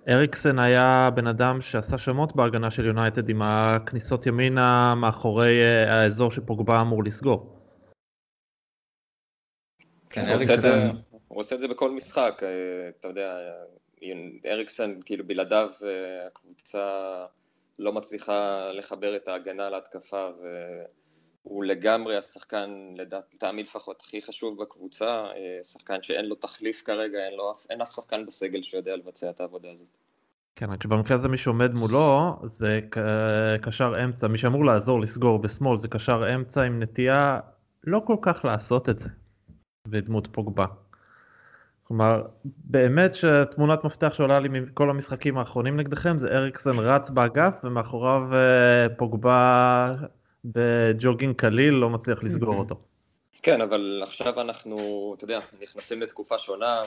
[0.08, 6.30] אריקסן היה בן אדם שעשה שמות בהגנה של יונייטד עם הכניסות ימינה מאחורי אה, האזור
[6.30, 7.58] שפוגבה אמור לסגור.
[10.10, 10.88] כן, אריקסן
[11.28, 13.38] הוא עושה את זה בכל משחק, אה, אתה יודע,
[14.46, 17.24] אריקסן, כאילו בלעדיו אה, הקבוצה
[17.78, 20.28] לא מצליחה לחבר את ההגנה להתקפה
[21.44, 27.36] והוא לגמרי השחקן, לטעמי לפחות, הכי חשוב בקבוצה, אה, שחקן שאין לו תחליף כרגע, אין,
[27.36, 29.88] לו, אין אף שחקן בסגל שיודע לבצע את העבודה הזאת.
[30.56, 32.80] כן, רק שבמקרה הזה מי שעומד מולו זה
[33.62, 37.40] קשר אמצע, מי שאמור לעזור לסגור בשמאל זה קשר אמצע עם נטייה
[37.84, 39.08] לא כל כך לעשות את זה,
[39.88, 40.66] ודמות פוגבה.
[41.82, 48.34] כלומר, באמת שתמונת מפתח שעולה לי מכל המשחקים האחרונים נגדכם זה אריקסן רץ באגף ומאחוריו
[48.34, 49.94] אה, פוגבה
[50.44, 52.60] בג'וגינג קליל לא מצליח לסגור אוקיי.
[52.60, 52.74] אותו.
[53.42, 56.82] כן, אבל עכשיו אנחנו, אתה יודע, נכנסים לתקופה שונה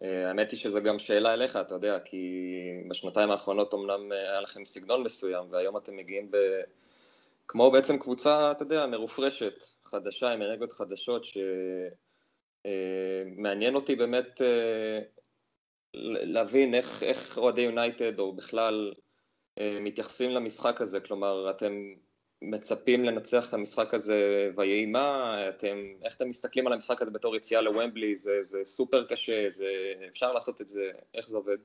[0.00, 2.44] והאמת היא שזו גם שאלה אליך, אתה יודע, כי
[2.88, 6.36] בשנתיים האחרונות אמנם היה לכם סגנון מסוים והיום אתם מגיעים ב...
[7.48, 11.38] כמו בעצם קבוצה, אתה יודע, מרופרשת, חדשה, עם אנרגיות חדשות, ש...
[12.66, 14.98] אה, אותי באמת אה,
[15.94, 18.92] להבין איך, איך אוהדי יונייטד או בכלל
[19.58, 21.72] אה, מתייחסים למשחק הזה, כלומר אתם
[22.42, 27.36] מצפים לנצח את המשחק הזה ויהי מה, אתם, איך אתם מסתכלים על המשחק הזה בתור
[27.36, 29.66] יציאה לוומבלי, זה, זה סופר קשה, זה,
[30.08, 31.56] אפשר לעשות את זה, איך זה עובד?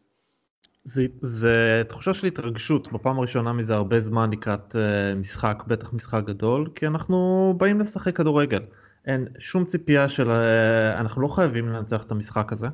[0.84, 4.76] זה, זה תחושה של התרגשות בפעם הראשונה מזה הרבה זמן לקראת
[5.16, 8.62] משחק, בטח משחק גדול, כי אנחנו באים לשחק כדורגל.
[9.06, 10.32] אין שום ציפייה של...
[10.32, 12.68] אה, אנחנו לא חייבים לנצח את המשחק הזה,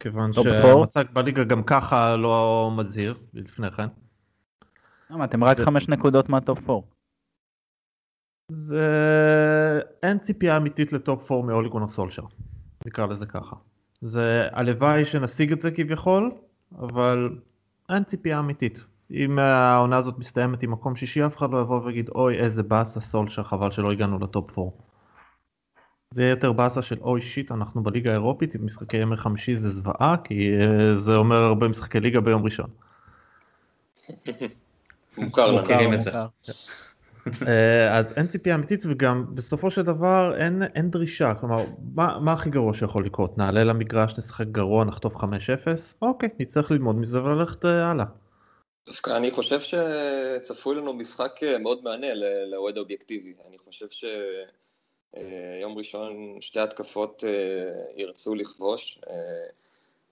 [0.00, 0.44] כיוון פור?
[0.44, 3.86] שהמצב בליגה גם ככה לא מזהיר לפני כן.
[5.10, 6.91] למה, אתם רק חמש נקודות מה top 4.
[8.52, 9.80] זה...
[10.02, 12.22] אין ציפייה אמיתית ל top 4 מאולה גונאר סולשר,
[12.86, 13.56] נקרא לזה ככה.
[14.00, 16.30] זה הלוואי שנשיג את זה כביכול,
[16.78, 17.38] אבל
[17.90, 18.84] אין ציפייה אמיתית.
[19.10, 23.00] אם העונה הזאת מסתיימת עם מקום שישי, אף אחד לא יבוא ויגיד אוי איזה באסה
[23.00, 24.70] סולשר, חבל שלא הגענו ל top 4.
[26.14, 29.70] זה יהיה יותר באסה של אוי שיט, אנחנו בליגה האירופית, עם משחקי ימי חמישי זה
[29.70, 32.70] זוועה, כי אה, זה אומר הרבה משחקי ליגה ביום ראשון.
[35.18, 35.58] מוכר לנו.
[37.26, 42.32] אה, אז אין ציפייה אמיתית וגם בסופו של דבר אין, אין דרישה, כלומר מה, מה
[42.32, 43.38] הכי גרוע שיכול לקרות?
[43.38, 45.26] נעלה למגרש, נשחק גרוע, נחטוף 5-0?
[46.02, 48.04] אוקיי, נצטרך ללמוד מזה וללכת אה, הלאה.
[48.86, 52.14] דווקא אני חושב שצפוי לנו משחק אה, מאוד מענה
[52.50, 53.34] לאוהד אובייקטיבי.
[53.48, 57.24] אני חושב שיום ראשון שתי התקפות
[57.96, 59.00] ירצו לכבוש.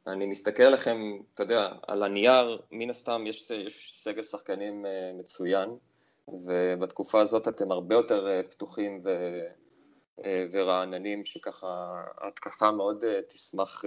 [0.07, 4.85] אני מסתכל עליכם, אתה יודע, על הנייר, מן הסתם יש, יש סגל שחקנים
[5.19, 5.69] מצוין,
[6.29, 9.09] ובתקופה הזאת אתם הרבה יותר אה, פתוחים ו,
[10.25, 13.85] אה, ורעננים, שככה ההתקפה מאוד אה, תשמח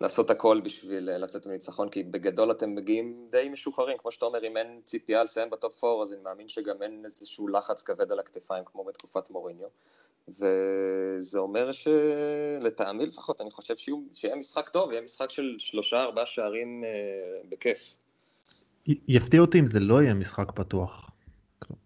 [0.00, 4.56] לעשות הכל בשביל לצאת מניצחון, כי בגדול אתם מגיעים די משוחררים, כמו שאתה אומר, אם
[4.56, 8.64] אין ציפייה לסיים בטופ 4, אז אני מאמין שגם אין איזשהו לחץ כבד על הכתפיים,
[8.64, 9.68] כמו בתקופת מוריניו.
[10.28, 13.76] וזה אומר שלטעמי לפחות, אני חושב
[14.14, 16.84] שיהיה משחק טוב, יהיה משחק של שלושה, ארבעה שערים
[17.48, 17.96] בכיף.
[19.08, 21.10] יפתיע אותי אם זה לא יהיה משחק פתוח.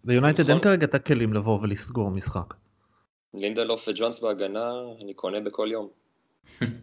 [0.05, 0.63] ליונייטד אין נכון.
[0.63, 2.53] כרגע את הכלים לבוא ולסגור משחק.
[3.33, 4.71] לינדלוף וג'ונס בהגנה,
[5.03, 5.87] אני קונה בכל יום.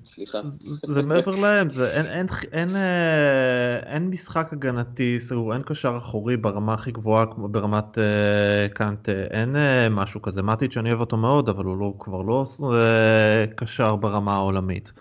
[0.04, 0.38] סליחה.
[0.82, 6.36] זה מעבר להם, זה אין, אין, אין, אה, אין משחק הגנתי, סגור, אין קשר אחורי
[6.36, 11.16] ברמה הכי גבוהה כמו ברמת אה, קאנטה, אין אה, משהו כזה, מטיץ' אני אוהב אותו
[11.16, 14.92] מאוד, אבל הוא לא, כבר לא אה, קשר ברמה העולמית.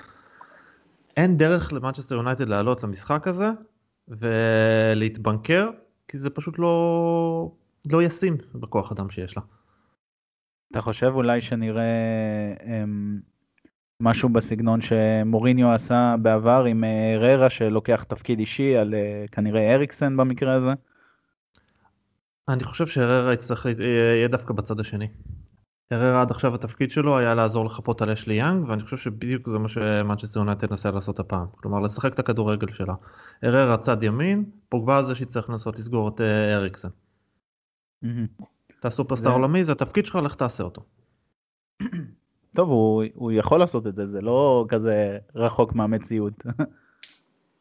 [1.17, 3.49] אין דרך למנצ'סטר יונייטד לעלות למשחק הזה
[4.09, 5.69] ולהתבנקר,
[6.07, 7.51] כי זה פשוט לא,
[7.85, 9.43] לא ישים בכוח אדם שיש לה.
[10.71, 11.83] אתה חושב אולי שנראה
[12.65, 13.19] אמ,
[14.01, 20.17] משהו בסגנון שמוריניו עשה בעבר עם אה, ררה שלוקח תפקיד אישי על אה, כנראה אריקסן
[20.17, 20.69] במקרה הזה?
[22.49, 23.71] אני חושב שהררה יצטרך, לה-
[24.15, 25.07] יהיה דווקא בצד השני.
[25.91, 29.57] הררה עד עכשיו התפקיד שלו היה לעזור לחפות על אשלי יאנג, ואני חושב שבדיוק זה
[29.57, 31.45] מה שמנצ'סטר יונייטד תנסה לעשות הפעם.
[31.51, 32.93] כלומר, לשחק את הכדורגל שלה.
[33.43, 36.89] הררה צד ימין, פוגבה על זה שיצטרך לנסות לסגור את אה, אריקסן.
[38.79, 40.81] אתה סופרסטאר עולמי, זה התפקיד שלך, לך תעשה אותו.
[42.55, 46.43] טוב, הוא, הוא יכול לעשות את זה, זה לא כזה רחוק מהמציאות.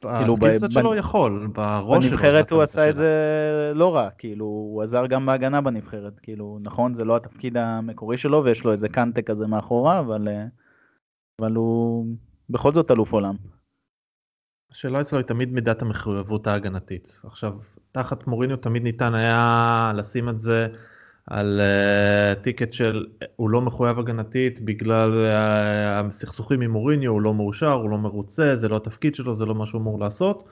[0.00, 2.10] כאילו, ה skillset ב- שלו יכול, בראש שלו.
[2.10, 2.96] בנבחרת הוא עשה את.
[2.96, 8.16] זה לא רע, כאילו, הוא עזר גם בהגנה בנבחרת, כאילו, נכון, זה לא התפקיד המקורי
[8.16, 10.44] שלו, ויש לו איזה קנטה כזה מאחורה, אבל, אה,
[11.40, 12.06] אבל הוא
[12.50, 13.34] בכל זאת אלוף עולם.
[14.70, 17.20] השאלה אצלו היא תמיד מידת המחויבות ההגנתית.
[17.24, 17.52] עכשיו,
[17.92, 20.68] תחת מוריניו תמיד ניתן היה לשים את זה
[21.30, 25.30] על uh, טיקט של הוא לא מחויב הגנתית בגלל uh,
[26.08, 29.54] הסכסוכים עם מוריניו, הוא לא מאושר, הוא לא מרוצה, זה לא התפקיד שלו, זה לא
[29.54, 30.44] מה שהוא אמור לעשות.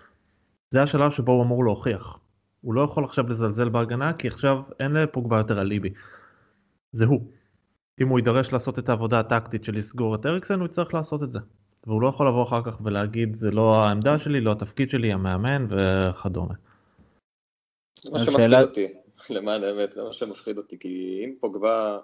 [0.71, 2.19] זה השלב שבו הוא אמור להוכיח.
[2.61, 5.91] הוא לא יכול עכשיו לזלזל בהגנה כי עכשיו אין לפוגבה יותר אליבי.
[6.93, 7.21] זה הוא.
[8.01, 11.33] אם הוא יידרש לעשות את העבודה הטקטית של לסגור את אריקסן הוא יצטרך לעשות את
[11.33, 11.39] זה.
[11.87, 15.67] והוא לא יכול לבוא אחר כך ולהגיד זה לא העמדה שלי, לא התפקיד שלי, המאמן
[15.71, 16.55] וכדומה.
[18.13, 18.87] מה שמפחיד אותי,
[19.31, 21.99] למען האמת, זה מה שמפחיד אותי, כי אם פוגבה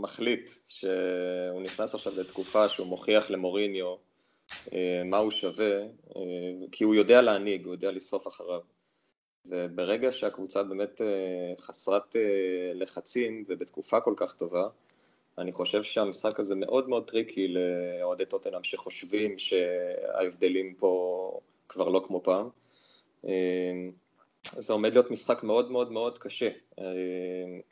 [0.00, 3.96] מחליט שהוא נכנס עכשיו לתקופה שהוא מוכיח למוריניו
[4.72, 5.80] אה, מה הוא שווה,
[6.16, 6.22] אה,
[6.72, 8.60] כי הוא יודע להנהיג, הוא יודע לשרוף אחריו.
[9.46, 12.16] וברגע שהקבוצה באמת אה, חסרת
[12.74, 14.68] לחצים ובתקופה כל כך טובה,
[15.38, 22.22] אני חושב שהמשחק הזה מאוד מאוד tricky לאוהדי טוטנאם שחושבים שההבדלים פה כבר לא כמו
[22.22, 22.48] פעם.
[24.44, 26.48] זה עומד להיות משחק מאוד מאוד מאוד קשה.
[26.78, 26.84] אה,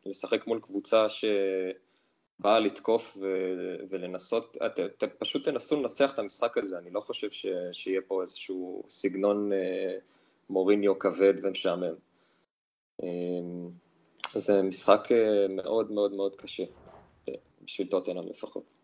[0.07, 6.79] לשחק מול קבוצה שבאה לתקוף ו- ולנסות, את, את, פשוט תנסו לנצח את המשחק הזה,
[6.79, 9.99] אני לא חושב ש, שיהיה פה איזשהו סגנון אה,
[10.51, 11.95] מוריניו כבד ומשעמם.
[13.03, 13.09] אה,
[14.35, 15.09] זה משחק
[15.49, 16.65] מאוד מאוד מאוד קשה,
[17.65, 18.75] בשביל טוטנאם לפחות.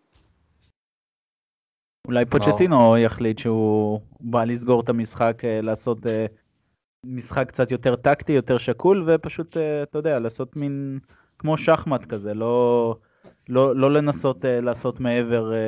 [2.07, 5.99] אולי פוצ'טינו יחליט שהוא בא לסגור את המשחק, לעשות
[7.07, 10.99] משחק קצת יותר טקטי, יותר שקול, ופשוט, אה, אתה יודע, לעשות מין
[11.39, 12.97] כמו שחמט כזה, לא,
[13.49, 15.59] לא, לא לנסות אה, לעשות מעבר אה,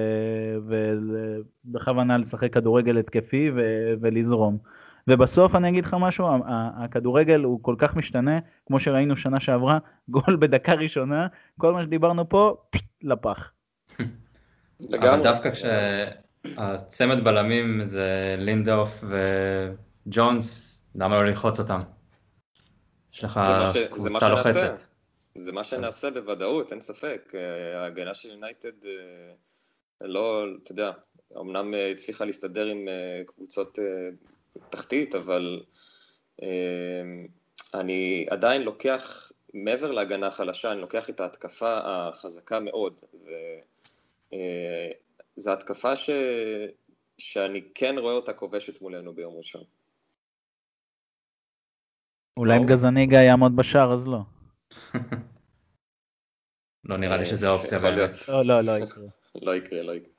[1.66, 4.58] ובכוונה לשחק כדורגל התקפי ו- ולזרום.
[5.08, 6.26] ובסוף אני אגיד לך משהו,
[6.76, 9.78] הכדורגל הוא כל כך משתנה, כמו שראינו שנה שעברה,
[10.08, 11.26] גול בדקה ראשונה,
[11.58, 12.56] כל מה שדיברנו פה,
[13.02, 13.52] לפח.
[14.90, 15.08] לגמרי.
[15.08, 19.04] אבל דווקא כשהצמד בלמים זה לינדאוף
[20.06, 21.80] וג'ונס, למה לא ללחוץ אותם?
[23.12, 23.40] יש לך
[23.90, 24.80] קבוצה לוחצת.
[25.34, 27.32] זה מה שנעשה בוודאות, אין ספק.
[27.34, 29.32] אה, ההגנה של יונייטד אה,
[30.00, 30.92] לא, אתה יודע,
[31.36, 32.88] אמנם אה, הצליחה להסתדר עם
[33.26, 33.78] קבוצות
[34.70, 35.62] תחתית, אבל
[37.74, 43.00] אני עדיין לוקח, מעבר להגנה החלשה, אני לוקח את ההתקפה החזקה מאוד,
[45.36, 46.10] וזו התקפה ש...
[47.18, 49.64] שאני כן רואה אותה כובשת מולנו ביום ראשון.
[52.38, 54.22] אולי אם גזניגה יעמוד בשער אז לא.
[56.84, 58.10] לא נראה לי שזה אופציה באמת.
[58.28, 59.04] לא, לא, לא יקרה.
[59.46, 60.12] לא יקרה, לא יקרה.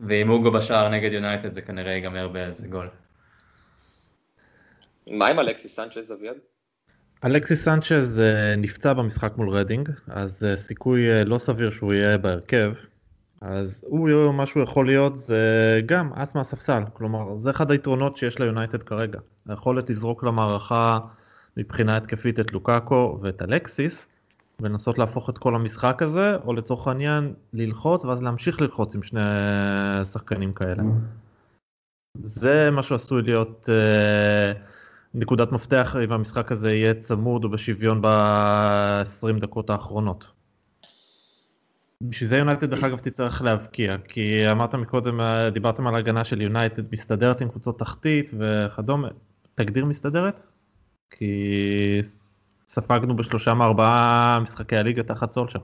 [0.00, 2.88] ואם הוגו בשער נגד יונייטד זה כנראה ייגמר באיזה גול.
[5.06, 6.36] מה עם אלכסיס סנצ'ז אביעד?
[7.24, 12.18] אלכסיס סנצ'ז אה, נפצע במשחק מול רדינג, אז אה, סיכוי אה, לא סביר שהוא יהיה
[12.18, 12.72] בהרכב.
[13.40, 18.38] אז הוא, מה שהוא יכול להיות זה גם אס מהספסל, כלומר זה אחד היתרונות שיש
[18.38, 19.18] ליונייטד כרגע,
[19.48, 20.98] היכולת לזרוק למערכה
[21.56, 24.06] מבחינה התקפית את לוקאקו ואת אלקסיס,
[24.60, 29.20] ולנסות להפוך את כל המשחק הזה, או לצורך העניין ללחוץ ואז להמשיך ללחוץ עם שני
[30.12, 30.82] שחקנים כאלה.
[32.22, 34.52] זה מה שעשוי להיות אה,
[35.14, 40.39] נקודת מפתח אם המשחק הזה יהיה צמוד או בשוויון ב-20 דקות האחרונות.
[42.02, 45.20] בשביל זה יונייטד דרך אגב תצטרך להבקיע, כי אמרת מקודם,
[45.52, 49.08] דיברתם על הגנה של יונייטד מסתדרת עם קבוצות תחתית וכדומה,
[49.54, 50.42] תגדיר מסתדרת?
[51.10, 52.00] כי
[52.68, 55.58] ספגנו בשלושה מארבעה משחקי הליגה תחת סולשר.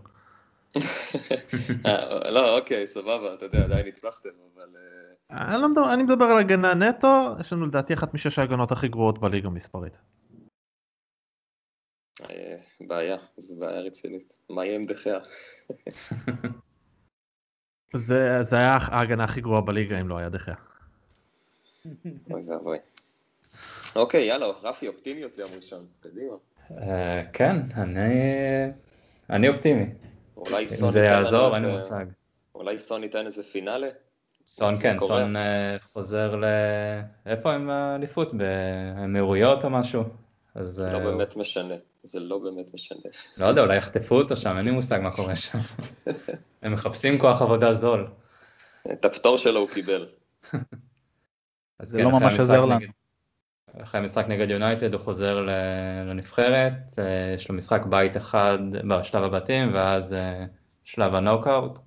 [1.87, 4.69] אה, לא, אוקיי, סבבה, אתה יודע, עדיין הצלחתם, אבל...
[5.33, 9.19] אה, לא אני מדבר על הגנה נטו, יש לנו לדעתי אחת משש ההגנות הכי גרועות
[9.19, 9.93] בליגה מספרית.
[12.37, 14.39] אה, בעיה, זו בעיה רצינית.
[14.51, 15.19] מה יהיה עם דחיה?
[17.95, 20.55] זה, זה היה ההגנה הכי גרועה בליגה אם לא היה דחיה.
[22.31, 22.79] אוי ואבוי.
[23.97, 26.35] אוקיי, יאללה, רפי, אופטימיות ליום ראשון, קדימה.
[26.71, 27.57] אה, כן,
[29.31, 29.87] אני אופטימי.
[30.37, 31.57] אולי סון ייתן לנו איזה...
[31.57, 32.07] אין לי מושג.
[32.55, 33.89] אולי סון ייתן איזה פינאלה?
[34.47, 36.45] סון כן, סון אה, חוזר ל...
[37.27, 38.29] איפה הם האליפות?
[38.35, 40.03] באמירויות או משהו?
[40.55, 40.81] אז...
[40.81, 41.75] לא באמת משנה,
[42.07, 42.99] זה לא באמת משנה.
[43.39, 45.59] לא יודע, אולי יחטפו אותו שם, אין לי מושג מה קורה שם.
[46.63, 48.09] הם מחפשים כוח עבודה זול.
[48.93, 50.07] את הפטור שלו הוא קיבל.
[51.83, 52.87] זה לא ממש עזר לנו.
[53.83, 55.47] אחרי המשחק נגד יונייטד הוא חוזר
[56.07, 60.47] לנבחרת, אה, יש לו משחק בית אחד בשלב הבתים ואז אה,
[60.85, 61.79] שלב הנוקאוט,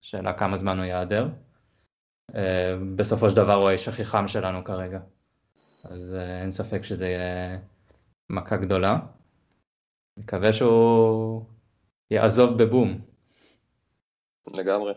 [0.00, 1.28] שאלה כמה זמן הוא ייעדר.
[2.34, 4.98] אה, בסופו של דבר הוא האיש הכי חם שלנו כרגע,
[5.84, 7.58] אז אין ספק שזה יהיה
[8.30, 8.98] מכה גדולה.
[10.16, 11.44] מקווה שהוא
[12.10, 13.00] יעזוב בבום.
[14.56, 14.92] לגמרי.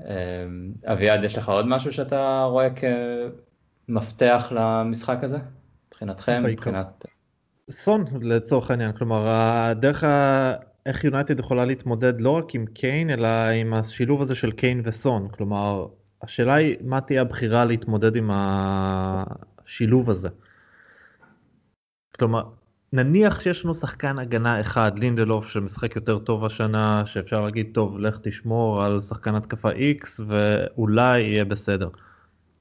[0.00, 2.68] אמ, אביעד, יש לך עוד משהו שאתה רואה
[3.88, 5.38] כמפתח למשחק הזה?
[5.88, 6.42] מבחינתכם?
[6.46, 7.04] מבחינת...
[7.70, 10.54] סון לצורך העניין, כלומר הדרך ה...
[10.86, 15.28] איך יונייטד יכולה להתמודד לא רק עם קיין אלא עם השילוב הזה של קיין וסון,
[15.28, 15.86] כלומר
[16.22, 20.28] השאלה היא מה תהיה הבחירה להתמודד עם השילוב הזה.
[22.18, 22.42] כלומר
[22.92, 28.18] נניח שיש לנו שחקן הגנה אחד, לינדלוף, שמשחק יותר טוב השנה, שאפשר להגיד, טוב, לך
[28.22, 31.88] תשמור על שחקן התקפה X ואולי יהיה בסדר.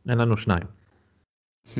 [0.09, 0.63] אין לנו שניים.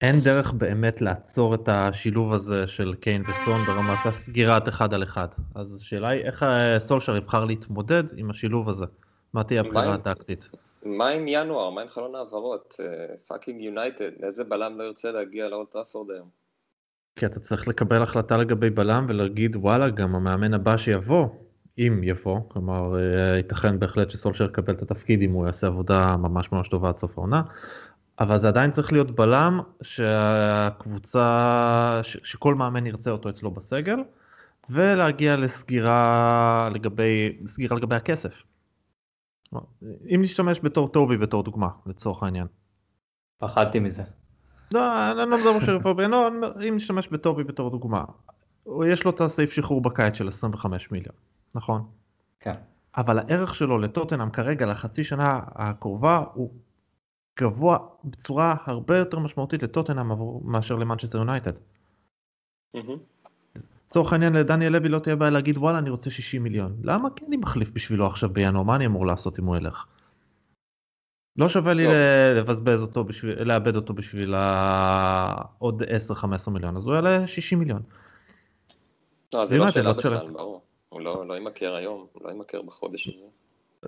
[0.00, 5.28] אין דרך באמת לעצור את השילוב הזה של קיין וסון ברמת הסגירת אחד על אחד.
[5.54, 6.44] אז השאלה היא איך
[6.78, 8.84] סולשר יבחר להתמודד עם השילוב הזה.
[9.32, 10.50] מה תהיה הבחירה הטקטית?
[10.82, 11.70] מה עם ינואר?
[11.70, 12.74] מה עם חלון העברות?
[13.28, 16.45] fucking יונייטד, איזה בלם לא ירצה להגיע לאולד טראפורד היום?
[17.16, 21.28] כי אתה צריך לקבל החלטה לגבי בלם ולהגיד וואלה גם המאמן הבא שיבוא,
[21.78, 26.52] אם יבוא, כלומר אה, ייתכן בהחלט שסולשר יקבל את התפקיד אם הוא יעשה עבודה ממש
[26.52, 27.42] ממש טובה עד סוף העונה,
[28.20, 31.20] אבל זה עדיין צריך להיות בלם שהקבוצה,
[32.02, 33.98] שכל מאמן ירצה אותו אצלו בסגל,
[34.70, 38.42] ולהגיע לסגירה לגבי, סגירה לגבי הכסף.
[40.14, 42.46] אם נשתמש בתור טובי בתור דוגמה לצורך העניין.
[43.38, 44.02] פחדתי מזה.
[44.74, 46.16] לא, אני לא מדבר עכשיו פרביאנו,
[46.68, 48.04] אם נשתמש בטובי בתור דוגמה,
[48.86, 51.14] יש לו את הסעיף שחרור בקיץ של 25 מיליון,
[51.54, 51.86] נכון?
[52.40, 52.54] כן.
[52.96, 56.50] אבל הערך שלו לטוטנאם כרגע לחצי שנה הקרובה הוא
[57.40, 60.12] גבוה בצורה הרבה יותר משמעותית לטוטנאם
[60.44, 61.52] מאשר למנצ'סטר יונייטד.
[63.88, 66.76] לצורך העניין לדניאל לוי לא תהיה בעיה להגיד וואלה אני רוצה 60 מיליון.
[66.82, 67.08] למה?
[67.16, 69.86] כי אני מחליף בשבילו עכשיו בינואר, מה אני אמור לעשות אם הוא ילך?
[71.38, 71.92] לא שווה לי טוב.
[71.92, 74.34] ל- לבזבז אותו בשביל, לאבד אותו בשביל
[75.58, 77.82] עוד 10-15 מיליון, אז הוא יעלה 60 מיליון.
[79.34, 79.92] לא, זה לא שאלה לא.
[79.92, 80.62] בכלל, ברור.
[80.88, 83.26] הוא לא לא יימכר היום, הוא לא יימכר בחודש הזה.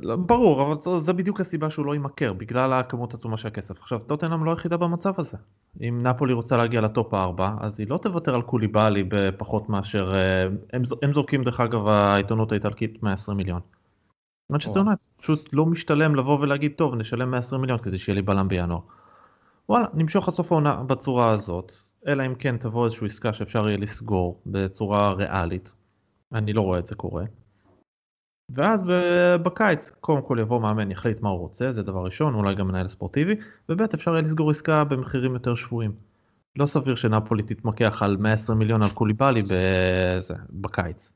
[0.01, 3.79] לא, ברור, אבל זו- זה בדיוק הסיבה שהוא לא יימכר, בגלל הכמות עצומה של הכסף.
[3.81, 5.37] עכשיו, טוטנאם לא היחידה במצב הזה.
[5.81, 10.13] אם נפולי רוצה להגיע לטופ 4, אז היא לא תוותר על קוליבאלי בפחות מאשר...
[10.15, 10.43] אה,
[10.73, 13.61] הם, הם זורקים, דרך אגב, העיתונות האיטלקית 120 מיליון.
[14.51, 14.79] מנצ'סטר.
[14.79, 18.81] יונייטד פשוט לא משתלם לבוא ולהגיד, טוב, נשלם 120 מיליון כדי שיהיה לי בלם בינואר.
[19.69, 21.73] וואלה, נמשוך עד סוף העונה בצורה הזאת,
[22.07, 25.75] אלא אם כן תבוא איזושהי עסקה שאפשר יהיה לסגור בצורה ריאלית.
[26.33, 27.25] אני לא רואה את זה קורה.
[28.55, 28.85] ואז
[29.43, 32.89] בקיץ קודם כל יבוא מאמן יחליט מה הוא רוצה זה דבר ראשון אולי גם מנהל
[32.89, 33.35] ספורטיבי
[33.69, 35.93] וב' אפשר יהיה לסגור עסקה במחירים יותר שבויים.
[36.57, 39.43] לא סביר שנפולי תתמקח על 120 מיליון על קוליבאלי
[40.51, 41.13] בקיץ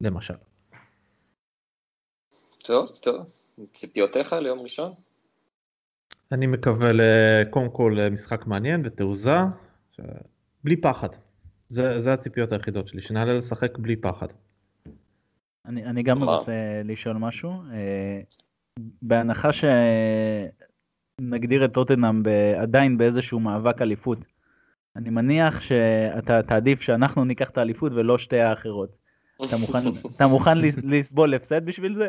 [0.00, 0.34] למשל.
[2.64, 3.16] טוב, טוב.
[3.72, 4.92] ציפיותיך ליום ראשון?
[6.32, 6.90] אני מקווה
[7.50, 9.36] קודם כל למשחק מעניין ותעוזה
[9.92, 10.00] ש-
[10.64, 11.08] בלי פחד.
[11.68, 14.26] זה, זה הציפיות היחידות שלי שנעלה לשחק בלי פחד.
[15.66, 16.36] אני, אני גם מה?
[16.36, 16.52] רוצה
[16.84, 17.50] לשאול משהו.
[17.72, 18.20] אה,
[19.02, 19.50] בהנחה
[21.20, 22.28] שנגדיר את טוטנאם ב-
[22.60, 24.18] עדיין באיזשהו מאבק אליפות,
[24.96, 28.96] אני מניח שאתה תעדיף שאנחנו ניקח את האליפות ולא שתי האחרות.
[29.36, 29.78] אתה מוכן,
[30.16, 32.08] אתה מוכן לס- לסבול הפסד בשביל זה?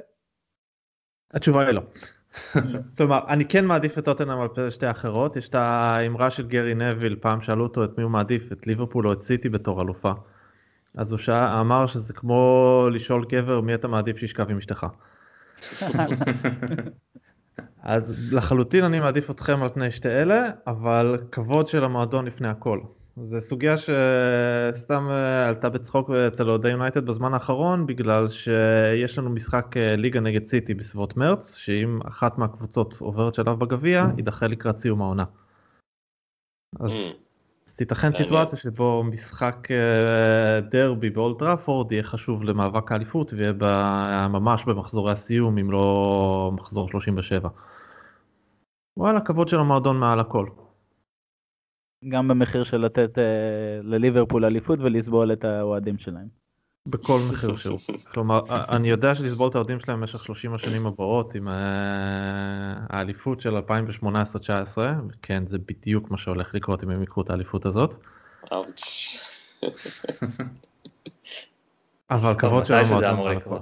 [1.33, 1.81] התשובה היא לא.
[2.97, 7.15] כלומר, אני כן מעדיף את טוטנאם על שתי אחרות, יש את האמרה של גרי נביל,
[7.21, 10.11] פעם שאלו אותו את מי הוא מעדיף, את ליברפול או את סיטי בתור אלופה.
[10.97, 14.87] אז הוא שאל, אמר שזה כמו לשאול גבר מי אתה מעדיף שישכב עם אשתך.
[17.83, 22.79] אז לחלוטין אני מעדיף אתכם על פני שתי אלה, אבל כבוד של המועדון לפני הכל.
[23.27, 29.77] זו סוגיה שסתם אה, עלתה בצחוק אצל אוהדי יונייטד בזמן האחרון, בגלל שיש לנו משחק
[29.77, 35.01] אה, ליגה נגד סיטי בסביבות מרץ, שאם אחת מהקבוצות עוברת שלב בגביע, יידחה לקראת סיום
[35.01, 35.23] העונה.
[36.79, 36.91] אז
[37.67, 38.11] אז תיתכן.
[38.11, 45.57] סיטואציה שבו משחק אה, דרבי באולט טראפורד יהיה חשוב למאבק האליפות ויהיה ממש במחזורי הסיום
[45.57, 47.49] אם לא מחזור 37.
[48.97, 50.49] וואלה כבוד של המועדון מעל הכל.
[52.07, 53.23] גם במחיר של לתת אה,
[53.83, 56.27] לליברפול אליפות ולסבול את האוהדים שלהם.
[56.87, 57.77] בכל מחיר שהוא.
[58.13, 61.53] כלומר א- אני יודע שלסבול את האוהדים שלהם במשך 30 השנים הבאות עם אה,
[62.89, 64.77] האליפות של 2018-2019
[65.21, 67.95] כן זה בדיוק מה שהולך לקרות אם הם ייקחו את האליפות הזאת.
[72.11, 73.59] אבל כבוד של המועדון.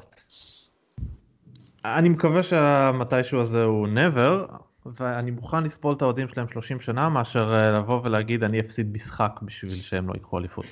[1.86, 4.52] אני מקווה שהמתישהו הזה הוא never,
[4.96, 9.32] ואני מוכן לסבול את האוהדים שלהם 30 שנה מאשר אה, לבוא ולהגיד אני אפסיד משחק
[9.42, 10.66] בשביל שהם לא ייקחו אליפות.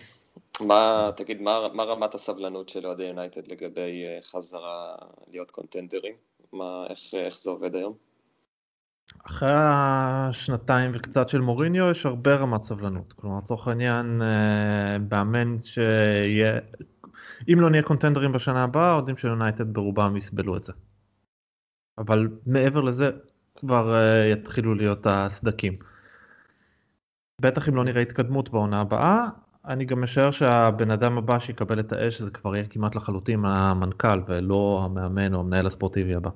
[0.62, 4.96] מה, תגיד, מה, מה רמת הסבלנות של אוהדי יונייטד לגבי אה, חזרה
[5.32, 6.14] להיות קונטנדרים?
[6.54, 7.94] מה, איך, איך זה עובד היום?
[9.28, 13.14] אחרי השנתיים וקצת של מוריניו יש הרבה רמת סבלנות.
[13.14, 16.60] כלומר לצורך העניין אה, מאמן שיהיה,
[17.54, 20.74] אם לא נהיה קונטנדרים בשנה הבאה, האוהדים של יונייטד ברובם יסבלו את זה.
[21.98, 23.12] אבל מעבר לזה
[23.56, 25.78] כבר אה, יתחילו להיות הסדקים.
[27.42, 29.26] בטח אם לא נראה התקדמות בעונה הבאה,
[29.66, 34.22] אני גם משער שהבן אדם הבא שיקבל את האש זה כבר יהיה כמעט לחלוטין המנכ"ל
[34.28, 36.30] ולא המאמן או המנהל הספורטיבי הבא.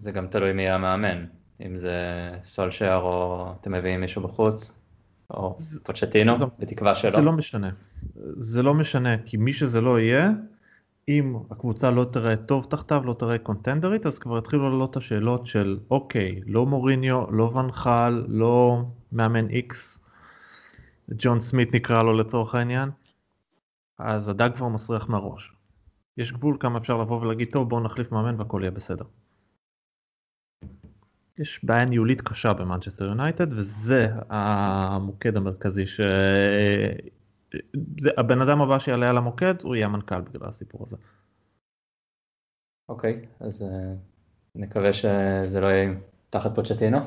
[0.00, 1.24] זה גם תלוי מי המאמן,
[1.66, 1.98] אם זה
[2.44, 4.78] סולשייר או אתם מביאים מישהו בחוץ,
[5.30, 7.10] או פוצ'טינו, לא- בתקווה שלא.
[7.10, 7.70] זה לא משנה.
[8.36, 10.30] זה לא משנה, כי מי שזה לא יהיה,
[11.10, 15.78] אם הקבוצה לא תראה טוב תחתיו, לא תראה קונטנדרית, אז כבר יתחילו לעלות השאלות של
[15.90, 20.04] אוקיי, לא מוריניו, לא ונחל, לא מאמן איקס,
[21.10, 22.90] ג'ון סמית נקרא לו לצורך העניין,
[23.98, 25.52] אז הדג כבר מסריח מהראש.
[26.16, 29.04] יש גבול כמה אפשר לבוא ולהגיד, טוב בואו נחליף מאמן והכל יהיה בסדר.
[31.38, 36.00] יש בעיה ניהולית קשה במנצ'סטר יונייטד וזה המוקד המרכזי ש...
[38.00, 40.96] זה, הבן אדם הבא שיעלה על המוקד הוא יהיה המנכ"ל בגלל הסיפור הזה.
[42.88, 43.94] אוקיי, אז אה,
[44.54, 45.90] נקווה שזה לא יהיה
[46.30, 46.98] תחת פוצ'טינו,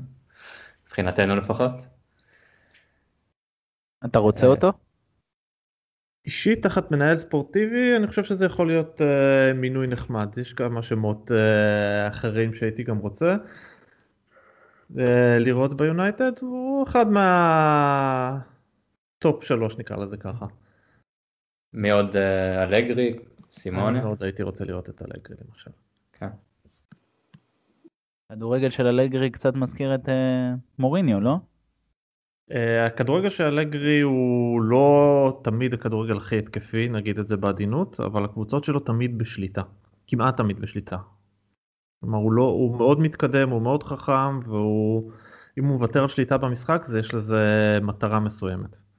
[0.86, 1.72] מבחינתנו לפחות.
[4.04, 4.72] אתה רוצה אה, אותו?
[6.26, 11.30] אישית תחת מנהל ספורטיבי אני חושב שזה יכול להיות uh, מינוי נחמד יש כמה שמות
[11.30, 13.36] uh, אחרים שהייתי גם רוצה
[14.92, 14.98] אה,
[15.38, 17.06] לראות ביונייטד הוא אחד
[19.24, 20.46] מה top שלוש נקרא לזה ככה.
[21.72, 23.18] מי עוד אה, אלגרי, אני
[23.52, 24.00] סימונה?
[24.00, 25.70] מאוד הייתי רוצה לראות את אלגרי למשל.
[26.12, 26.28] כן.
[28.30, 31.36] הכדורגל של אלגרי קצת מזכיר את אה, מוריניו, לא?
[32.50, 32.54] אה,
[32.86, 38.64] הכדורגל של אלגרי הוא לא תמיד הכדורגל הכי התקפי נגיד את זה בעדינות אבל הקבוצות
[38.64, 39.62] שלו תמיד בשליטה
[40.06, 40.96] כמעט תמיד בשליטה.
[42.00, 45.12] כלומר הוא, לא, הוא מאוד מתקדם, הוא מאוד חכם, והוא,
[45.58, 48.91] אם הוא מוותר על שליטה במשחק, זה יש לזה מטרה מסוימת.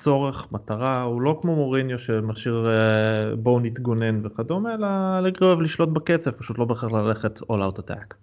[0.00, 4.86] צורך, מטרה, הוא לא כמו מוריניו שמשאיר אה, בואו נתגונן וכדומה, אלא
[5.18, 8.14] אלגרי אוהב לשלוט בקצב, פשוט לא בהכרח ללכת all out attack.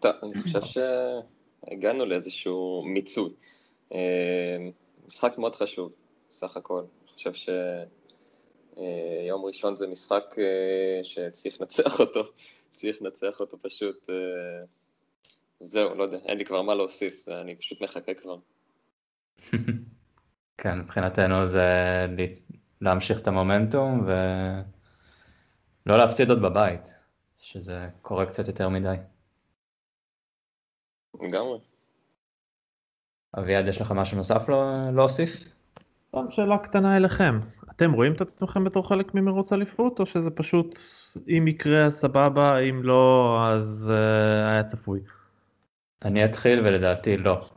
[0.00, 3.30] טוב, אני חושב שהגענו לאיזשהו מיצוי.
[3.94, 4.68] אה,
[5.06, 5.92] משחק מאוד חשוב,
[6.30, 6.80] סך הכל.
[6.80, 12.20] אני חושב שיום ראשון זה משחק אה, שצריך לנצח אותו,
[12.72, 14.06] צריך לנצח אותו פשוט.
[15.60, 18.36] זהו, לא יודע, אין לי כבר מה להוסיף, זה, אני פשוט מחכה כבר.
[20.58, 21.66] כן, מבחינתנו זה
[22.80, 24.06] להמשיך את המומנטום
[25.86, 26.94] ולא להפסיד עוד בבית,
[27.38, 28.96] שזה קורה קצת יותר מדי.
[31.20, 31.58] לגמרי.
[33.38, 34.48] אביעד, יש לך משהו נוסף
[34.94, 35.44] להוסיף?
[36.14, 37.40] לא, שאלה קטנה אליכם.
[37.70, 40.78] אתם רואים את עצמכם בתור חלק ממרוץ אליפות, או שזה פשוט,
[41.28, 45.00] אם יקרה סבבה, אם לא, אז uh, היה צפוי?
[46.04, 47.48] אני אתחיל ולדעתי לא.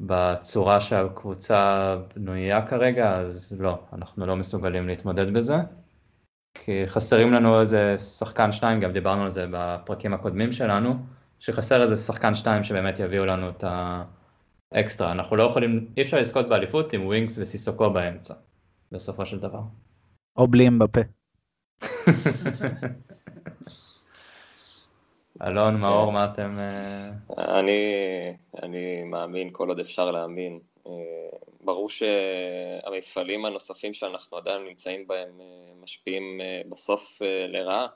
[0.00, 5.56] בצורה שהקבוצה בנויה כרגע, אז לא, אנחנו לא מסוגלים להתמודד בזה.
[6.54, 10.96] כי חסרים לנו איזה שחקן שניים, גם דיברנו על זה בפרקים הקודמים שלנו,
[11.38, 13.64] שחסר איזה שחקן שניים שבאמת יביאו לנו את
[14.72, 15.12] האקסטרה.
[15.12, 18.34] אנחנו לא יכולים, אי אפשר לזכות באליפות עם ווינקס וסיסוקו באמצע,
[18.92, 19.60] בסופו של דבר.
[20.36, 21.00] או בלי אמבפה.
[25.42, 26.50] אלון, מאור, מה אתם...
[26.58, 27.94] אה, אני,
[28.62, 30.60] אני מאמין כל עוד אפשר להאמין.
[30.86, 30.92] אה,
[31.60, 37.86] ברור שהמפעלים הנוספים שאנחנו עדיין נמצאים בהם אה, משפיעים בסוף לרעה,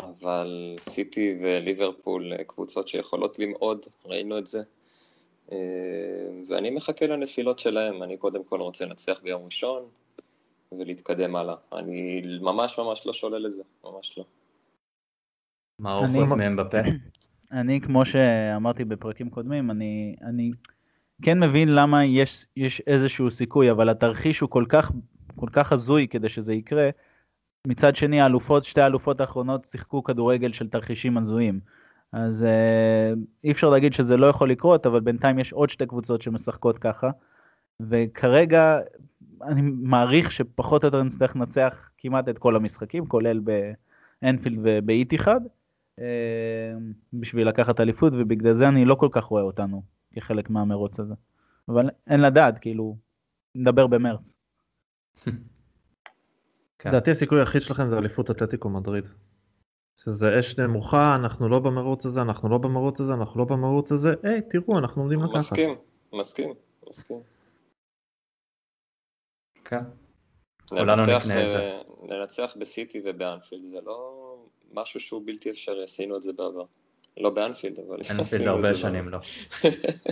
[0.00, 4.62] אבל סיטי וליברפול קבוצות שיכולות למעוד, ראינו את זה.
[6.48, 9.88] ואני מחכה לנפילות שלהם, אני קודם כל רוצה לנצח ביום ראשון
[10.72, 11.54] ולהתקדם הלאה.
[11.72, 14.24] אני ממש ממש לא שולל את זה, ממש לא.
[15.80, 16.78] מה חוץ מהם בפה?
[17.52, 20.50] אני, כמו שאמרתי בפרקים קודמים, אני, אני
[21.22, 24.92] כן מבין למה יש, יש איזשהו סיכוי, אבל התרחיש הוא כל כך,
[25.36, 26.90] כל כך הזוי כדי שזה יקרה.
[27.66, 31.60] מצד שני, האלופות, שתי האלופות האחרונות שיחקו כדורגל של תרחישים הזויים.
[32.12, 33.12] אז אה,
[33.44, 37.10] אי אפשר להגיד שזה לא יכול לקרות, אבל בינתיים יש עוד שתי קבוצות שמשחקות ככה.
[37.80, 38.78] וכרגע
[39.42, 43.40] אני מעריך שפחות או יותר נצטרך לנצח כמעט את כל המשחקים, כולל
[44.22, 45.40] באנפילד ובאיתיחד.
[46.00, 49.82] אמ, בשביל לקחת אליפות, ובגלל זה אני לא כל כך רואה אותנו
[50.14, 51.14] כחלק מהמרוץ הזה.
[51.68, 52.96] אבל אין לדעת, כאילו,
[53.54, 54.34] נדבר במרץ.
[56.78, 56.88] כן.
[56.88, 59.04] לדעתי הסיכוי היחיד שלכם זה אליפות אתלטיקו מדריד.
[59.96, 64.14] שזה אש נמוכה, אנחנו לא במרוץ הזה, אנחנו לא במרוץ הזה, אנחנו לא במרוץ הזה,
[64.22, 65.34] היי, תראו, אנחנו עומדים לקחת.
[65.34, 65.74] מסכים,
[66.12, 66.54] מסכים,
[66.88, 67.20] מסכים.
[69.64, 69.84] כן.
[70.72, 71.24] לנצח,
[72.08, 74.36] לנצח בסיטי ובאנפילד זה לא
[74.72, 76.64] משהו שהוא בלתי אפשרי, עשינו את זה בעבר.
[77.16, 78.54] לא באנפילד, אבל עשינו את זה בעבר.
[78.54, 79.18] אנפילד הרבה שנים לא.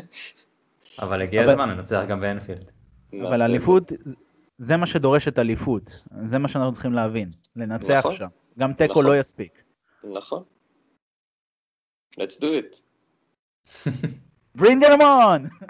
[1.03, 2.71] אבל הגיע הזמן לנצח גם באנפילד.
[3.13, 3.93] אבל אליפות,
[4.59, 6.03] זה מה שדורש את אליפות.
[6.27, 7.31] זה מה שאנחנו צריכים להבין.
[7.57, 8.17] לנצח נכון.
[8.17, 8.27] שם.
[8.59, 9.07] גם תיקו נכון.
[9.07, 9.63] לא יספיק.
[10.05, 10.43] נכון.
[12.19, 12.77] let's do it.
[14.59, 15.41] bring them on!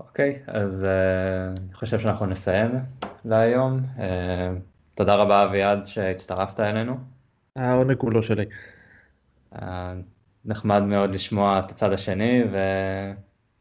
[0.00, 0.86] אוקיי, אז uh,
[1.60, 2.70] אני חושב שאנחנו נסיים
[3.24, 3.80] להיום.
[3.96, 4.00] Uh,
[4.98, 6.96] תודה רבה אביעד שהצטרפת אלינו.
[7.56, 8.44] העונג הוא לא שלי.
[9.54, 9.94] אה,
[10.44, 12.42] נחמד מאוד לשמוע את הצד השני,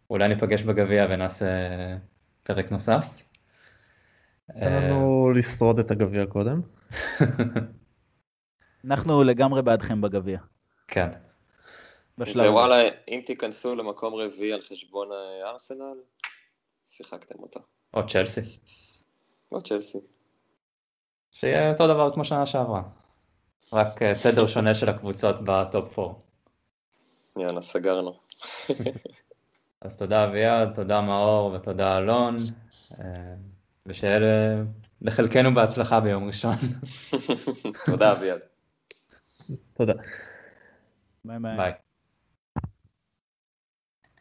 [0.10, 1.46] ואולי ניפגש בגביע ונעשה
[2.44, 3.06] פרק נוסף.
[4.48, 6.62] תן לנו לשרוד את הגביע קודם.
[8.86, 10.40] אנחנו לגמרי בעדכם בגביע.
[10.88, 11.10] כן.
[12.20, 15.08] ווואלה, אם תיכנסו למקום רביעי על חשבון
[15.44, 15.98] ארסנל,
[16.86, 17.60] שיחקתם אותה.
[17.94, 18.42] או צ'לסי.
[19.52, 20.17] או צ'לסי.
[21.32, 22.82] שיהיה אותו דבר כמו שנה שעברה.
[23.74, 26.14] רק אה, סדר שונה של הקבוצות בטופ 4.
[27.38, 28.20] יאללה, סגרנו.
[29.82, 32.38] אז תודה אביעד, תודה מאור ותודה אלון,
[33.00, 33.06] אה,
[33.86, 34.20] ושיהיה
[35.02, 36.56] לחלקנו בהצלחה ביום ראשון.
[37.86, 38.40] תודה אביעד.
[39.74, 39.94] תודה.
[41.26, 41.87] ביי ביי.